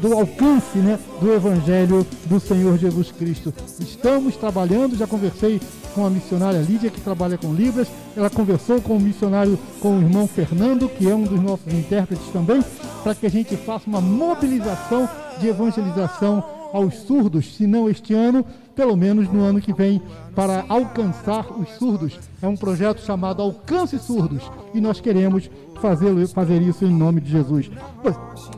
do 0.00 0.14
alcance 0.14 0.78
né, 0.78 0.98
do 1.20 1.32
Evangelho 1.32 2.06
do 2.26 2.40
Senhor 2.40 2.78
Jesus 2.78 3.12
Cristo. 3.12 3.52
Estamos 3.80 4.36
trabalhando, 4.36 4.96
já 4.96 5.06
conversei 5.06 5.60
com 5.94 6.06
a 6.06 6.10
missionária 6.10 6.60
Lídia, 6.60 6.90
que 6.90 7.00
trabalha 7.00 7.36
com 7.36 7.52
Libras, 7.52 7.88
ela 8.16 8.30
conversou 8.30 8.80
com 8.80 8.96
o 8.96 9.00
missionário, 9.00 9.58
com 9.80 9.98
o 9.98 10.00
irmão 10.00 10.26
Fernando, 10.26 10.88
que 10.88 11.08
é 11.08 11.14
um 11.14 11.24
dos 11.24 11.40
nossos 11.40 11.72
intérpretes 11.72 12.26
também, 12.32 12.62
para 13.02 13.14
que 13.14 13.26
a 13.26 13.30
gente 13.30 13.56
faça 13.56 13.88
uma 13.88 14.00
mobilização 14.00 15.08
de 15.40 15.48
evangelização 15.48 16.44
aos 16.72 16.94
surdos, 17.00 17.56
se 17.56 17.66
não 17.66 17.88
este 17.88 18.14
ano, 18.14 18.44
pelo 18.78 18.96
menos 18.96 19.28
no 19.28 19.42
ano 19.42 19.60
que 19.60 19.72
vem, 19.72 20.00
para 20.36 20.64
alcançar 20.68 21.44
os 21.50 21.68
surdos. 21.70 22.16
É 22.40 22.46
um 22.46 22.56
projeto 22.56 23.04
chamado 23.04 23.42
Alcance 23.42 23.98
Surdos 23.98 24.48
e 24.72 24.80
nós 24.80 25.00
queremos 25.00 25.50
fazer, 25.82 26.28
fazer 26.28 26.62
isso 26.62 26.84
em 26.84 26.94
nome 26.94 27.20
de 27.20 27.28
Jesus. 27.28 27.68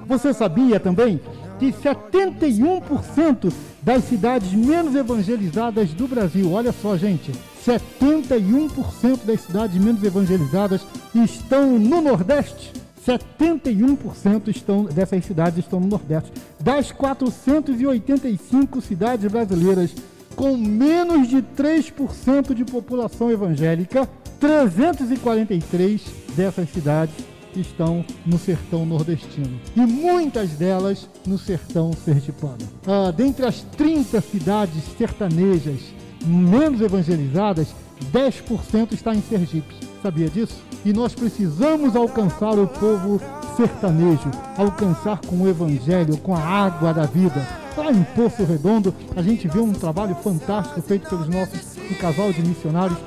Você 0.06 0.34
sabia 0.34 0.78
também 0.78 1.18
que 1.58 1.72
71% 1.72 3.50
das 3.80 4.04
cidades 4.04 4.52
menos 4.52 4.94
evangelizadas 4.94 5.94
do 5.94 6.06
Brasil, 6.06 6.52
olha 6.52 6.70
só, 6.70 6.98
gente, 6.98 7.32
71% 7.66 9.24
das 9.24 9.40
cidades 9.40 9.82
menos 9.82 10.04
evangelizadas 10.04 10.82
estão 11.14 11.78
no 11.78 12.02
Nordeste? 12.02 12.79
71% 13.06 14.48
estão, 14.48 14.84
dessas 14.84 15.24
cidades 15.24 15.58
estão 15.58 15.80
no 15.80 15.86
Nordeste. 15.86 16.32
Das 16.60 16.92
485 16.92 18.80
cidades 18.80 19.30
brasileiras 19.30 19.94
com 20.36 20.56
menos 20.56 21.28
de 21.28 21.42
3% 21.42 22.54
de 22.54 22.64
população 22.64 23.30
evangélica, 23.30 24.08
343 24.38 26.02
dessas 26.34 26.70
cidades 26.70 27.14
estão 27.54 28.04
no 28.24 28.38
sertão 28.38 28.86
nordestino 28.86 29.60
e 29.76 29.80
muitas 29.80 30.50
delas 30.50 31.08
no 31.26 31.36
sertão 31.36 31.92
sergipano. 31.92 32.58
Ah, 32.86 33.10
dentre 33.10 33.44
as 33.44 33.60
30 33.60 34.20
cidades 34.20 34.82
sertanejas 34.96 35.80
menos 36.24 36.80
evangelizadas, 36.80 37.74
10% 38.12 38.92
está 38.92 39.14
em 39.14 39.22
Sergipe. 39.22 39.74
Sabia 40.02 40.28
disso? 40.28 40.56
E 40.84 40.92
nós 40.92 41.14
precisamos 41.14 41.94
alcançar 41.94 42.58
o 42.58 42.66
povo 42.66 43.20
sertanejo, 43.56 44.30
alcançar 44.56 45.20
com 45.26 45.42
o 45.42 45.48
evangelho, 45.48 46.16
com 46.18 46.34
a 46.34 46.40
água 46.40 46.94
da 46.94 47.04
vida. 47.04 47.46
Lá 47.76 47.92
em 47.92 48.02
Poço 48.02 48.44
Redondo, 48.44 48.94
a 49.14 49.22
gente 49.22 49.46
vê 49.46 49.60
um 49.60 49.72
trabalho 49.72 50.14
fantástico 50.16 50.80
feito 50.82 51.08
pelos 51.08 51.28
nossos 51.28 51.76
um 51.90 51.94
casal 51.94 52.32
de 52.32 52.42
missionários, 52.42 52.98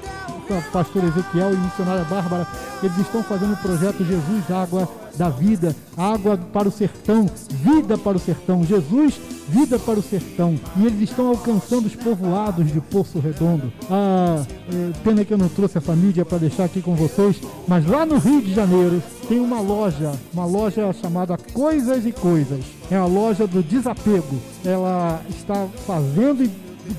pastor 0.72 1.04
Ezequiel 1.04 1.54
e 1.54 1.58
a 1.58 1.60
missionária 1.60 2.04
Bárbara. 2.06 2.48
Eles 2.82 2.98
estão 2.98 3.24
fazendo 3.24 3.54
o 3.54 3.58
projeto 3.58 4.04
Jesus 4.04 4.52
Água 4.52 4.90
da 5.16 5.30
Vida, 5.30 5.76
água 5.96 6.38
para 6.38 6.68
o 6.68 6.72
sertão, 6.72 7.30
vida 7.50 7.98
para 7.98 8.18
o 8.18 8.20
sertão. 8.20 8.64
Jesus 8.64 9.20
Vida 9.48 9.78
para 9.78 10.00
o 10.00 10.02
Sertão. 10.02 10.58
E 10.78 10.86
eles 10.86 11.10
estão 11.10 11.28
alcançando 11.28 11.86
os 11.86 11.96
povoados 11.96 12.72
de 12.72 12.80
Poço 12.80 13.20
Redondo. 13.20 13.72
Ah, 13.90 14.44
é, 14.72 14.92
pena 15.04 15.26
que 15.26 15.34
eu 15.34 15.38
não 15.38 15.50
trouxe 15.50 15.78
essa 15.78 15.94
mídia 15.96 16.24
para 16.24 16.38
deixar 16.38 16.66
aqui 16.66 16.82
com 16.82 16.96
vocês, 16.96 17.40
mas 17.68 17.86
lá 17.86 18.06
no 18.06 18.18
Rio 18.18 18.42
de 18.42 18.54
Janeiro 18.54 19.04
tem 19.28 19.40
uma 19.40 19.60
loja, 19.60 20.12
uma 20.34 20.46
loja 20.46 20.94
chamada 20.94 21.38
Coisas 21.54 22.06
e 22.06 22.12
Coisas. 22.12 22.64
É 22.90 22.96
a 22.96 23.06
loja 23.06 23.46
do 23.46 23.62
desapego. 23.62 24.40
Ela 24.64 25.22
está 25.30 25.68
fazendo 25.86 26.50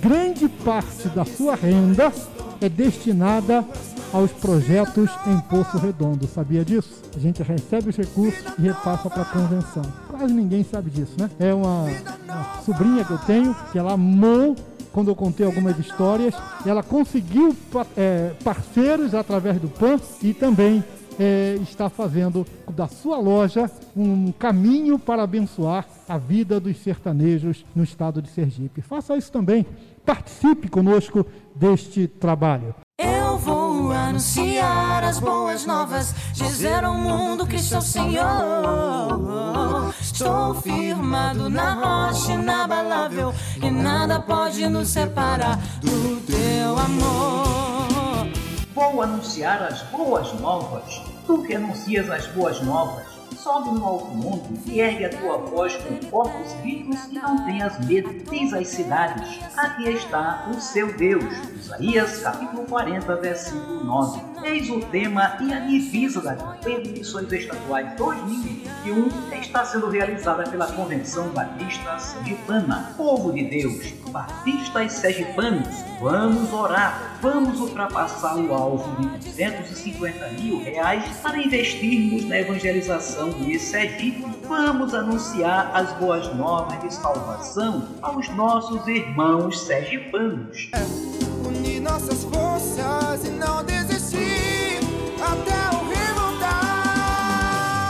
grande 0.03 0.49
parte 0.49 1.09
da 1.09 1.25
sua 1.25 1.55
renda 1.55 2.13
é 2.65 2.69
destinada 2.69 3.65
aos 4.13 4.31
projetos 4.33 5.11
em 5.27 5.39
Poço 5.41 5.77
Redondo. 5.77 6.27
Sabia 6.27 6.65
disso? 6.65 7.03
A 7.15 7.19
gente 7.19 7.43
recebe 7.43 7.91
os 7.91 7.97
recursos 7.97 8.43
e 8.59 8.63
repassa 8.63 9.11
para 9.11 9.23
a 9.23 9.25
convenção. 9.25 9.83
Quase 10.09 10.33
ninguém 10.33 10.65
sabe 10.65 10.89
disso, 10.91 11.13
né? 11.19 11.29
É 11.39 11.53
uma, 11.53 11.83
uma 11.83 12.63
sobrinha 12.65 13.05
que 13.05 13.11
eu 13.11 13.19
tenho 13.19 13.55
que 13.73 13.79
ela 13.79 13.93
amou 13.93 14.57
quando 14.93 15.09
eu 15.09 15.17
contei 15.17 15.45
algumas 15.45 15.79
histórias. 15.79 16.35
Ela 16.65 16.83
conseguiu 16.83 17.55
é, 17.97 18.31
parceiros 18.43 19.15
através 19.15 19.61
do 19.61 19.69
PAN 19.69 19.99
e 20.23 20.33
também 20.33 20.83
é, 21.19 21.59
está 21.63 21.89
fazendo 21.89 22.47
da 22.71 22.87
sua 22.87 23.19
loja 23.19 23.71
um 23.97 24.33
caminho 24.33 24.99
para 24.99 25.23
abençoar 25.23 25.87
a 26.09 26.19
vida 26.19 26.59
dos 26.61 26.79
sertanejos 26.79 27.65
no 27.75 27.85
estado 27.85 28.21
de 28.21 28.29
Sergipe. 28.29 28.83
Faça 28.83 29.17
isso 29.17 29.31
também. 29.31 29.67
Participe 30.05 30.69
conosco 30.69 31.27
deste 31.55 32.07
trabalho. 32.07 32.75
Eu 32.99 33.39
vou 33.39 33.91
anunciar 33.91 35.03
as 35.03 35.19
boas 35.19 35.67
novas, 35.67 36.15
dizer 36.33 36.85
ao 36.85 36.95
mundo 36.95 37.47
que 37.47 37.59
sou 37.59 37.81
Senhor. 37.81 38.25
Estou 40.01 40.55
firmado 40.55 41.49
na 41.49 42.09
rocha 42.09 42.33
inabalável 42.33 43.35
e 43.61 43.71
nada 43.71 44.21
pode 44.21 44.69
nos 44.69 44.89
separar 44.89 45.59
do 45.81 46.21
teu 46.21 46.79
amor. 46.79 47.74
Vou 48.75 49.01
anunciar 49.01 49.63
as 49.63 49.83
boas 49.85 50.33
novas. 50.41 51.01
Tu 51.27 51.43
que 51.45 51.55
anuncias 51.55 52.11
as 52.11 52.27
boas 52.27 52.61
novas 52.61 53.14
sobe 53.45 53.79
no 53.79 53.85
alto 53.85 54.07
mundo 54.07 54.59
e 54.65 54.81
ergue 54.81 55.05
a 55.05 55.11
tua 55.11 55.37
voz 55.37 55.77
com 55.77 55.97
corpos 56.09 56.55
ricos 56.63 56.97
e 57.11 57.15
não 57.15 57.45
tenhas 57.45 57.79
medo. 57.85 58.11
Diz 58.31 58.55
às 58.55 58.69
cidades: 58.69 59.39
Aqui 59.55 59.91
está 59.91 60.49
o 60.51 60.59
seu 60.59 60.97
Deus. 60.97 61.25
Isaías 61.55 62.23
capítulo 62.23 62.65
40, 62.65 63.17
versículo 63.17 63.85
9. 63.85 64.21
Eis 64.45 64.71
o 64.71 64.81
tema 64.81 65.37
e 65.43 65.53
a 65.53 65.61
divisa 65.61 66.23
da 66.23 66.35
campanha 66.35 66.81
de 66.81 66.93
missões 66.93 67.31
estaduais 67.31 67.95
2021 67.97 69.09
está 69.39 69.65
sendo 69.65 69.91
realizada 69.91 70.45
pela 70.45 70.67
Convenção 70.73 71.29
Batista 71.29 71.99
Sergipana. 71.99 72.95
Povo 72.97 73.31
de 73.33 73.45
Deus, 73.45 73.93
batistas 74.11 74.93
sergipanos, 74.93 75.69
vamos 76.01 76.51
orar, 76.53 77.19
vamos 77.21 77.61
ultrapassar 77.61 78.37
o 78.37 78.55
alvo 78.55 79.01
de 79.01 79.09
250 79.19 80.29
mil 80.31 80.63
reais 80.63 81.05
para 81.23 81.39
investirmos 81.39 82.25
na 82.25 82.39
evangelização 82.39 83.34
de 83.41 83.59
Sergipe. 83.59 84.25
Vamos 84.47 84.95
anunciar 84.95 85.71
as 85.75 85.93
boas 85.95 86.35
novas 86.35 86.81
de 86.81 86.93
salvação 86.95 87.89
aos 88.03 88.29
nossos 88.31 88.87
irmãos 88.87 89.61
sergipanos. 89.61 90.71
Unir 91.47 91.81
nossas 91.81 92.25
forças 92.25 93.25
e 93.25 93.31
não 93.31 93.65
desistir 93.65 94.81
até 95.21 95.77
o 95.77 95.89
revoltar. 95.89 97.15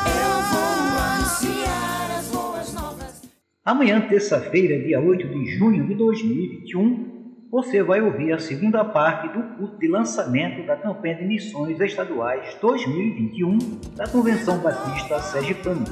Eu 0.09 0.43
vou 0.53 0.99
anunciar 0.99 2.19
as 2.19 2.29
boas 2.29 2.73
novas. 2.73 3.23
Amanhã, 3.65 4.01
terça-feira, 4.09 4.83
dia 4.83 5.01
8 5.01 5.29
de 5.29 5.59
junho 5.59 5.87
de 5.87 5.95
2021, 5.95 7.14
você 7.55 7.85
vai 7.85 8.03
ouvir 8.03 8.33
a 8.33 8.39
segunda 8.41 8.85
parte 8.85 9.29
do 9.29 9.41
culto 9.55 9.79
de 9.79 9.87
lançamento 9.87 10.67
da 10.67 10.75
campanha 10.75 11.15
de 11.15 11.25
missões 11.25 11.79
estaduais 11.79 12.57
2021 12.61 13.59
da 13.95 14.09
Convenção 14.09 14.59
Batista 14.59 15.21
Sergipana. 15.21 15.85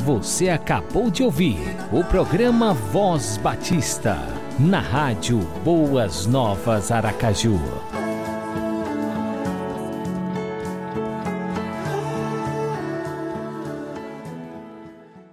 Você 0.00 0.48
acabou 0.48 1.08
de 1.08 1.22
ouvir 1.22 1.60
o 1.92 2.02
programa 2.02 2.74
Voz 2.74 3.36
Batista, 3.36 4.16
na 4.58 4.80
rádio 4.80 5.38
Boas 5.64 6.26
Novas 6.26 6.90
Aracaju. 6.90 7.60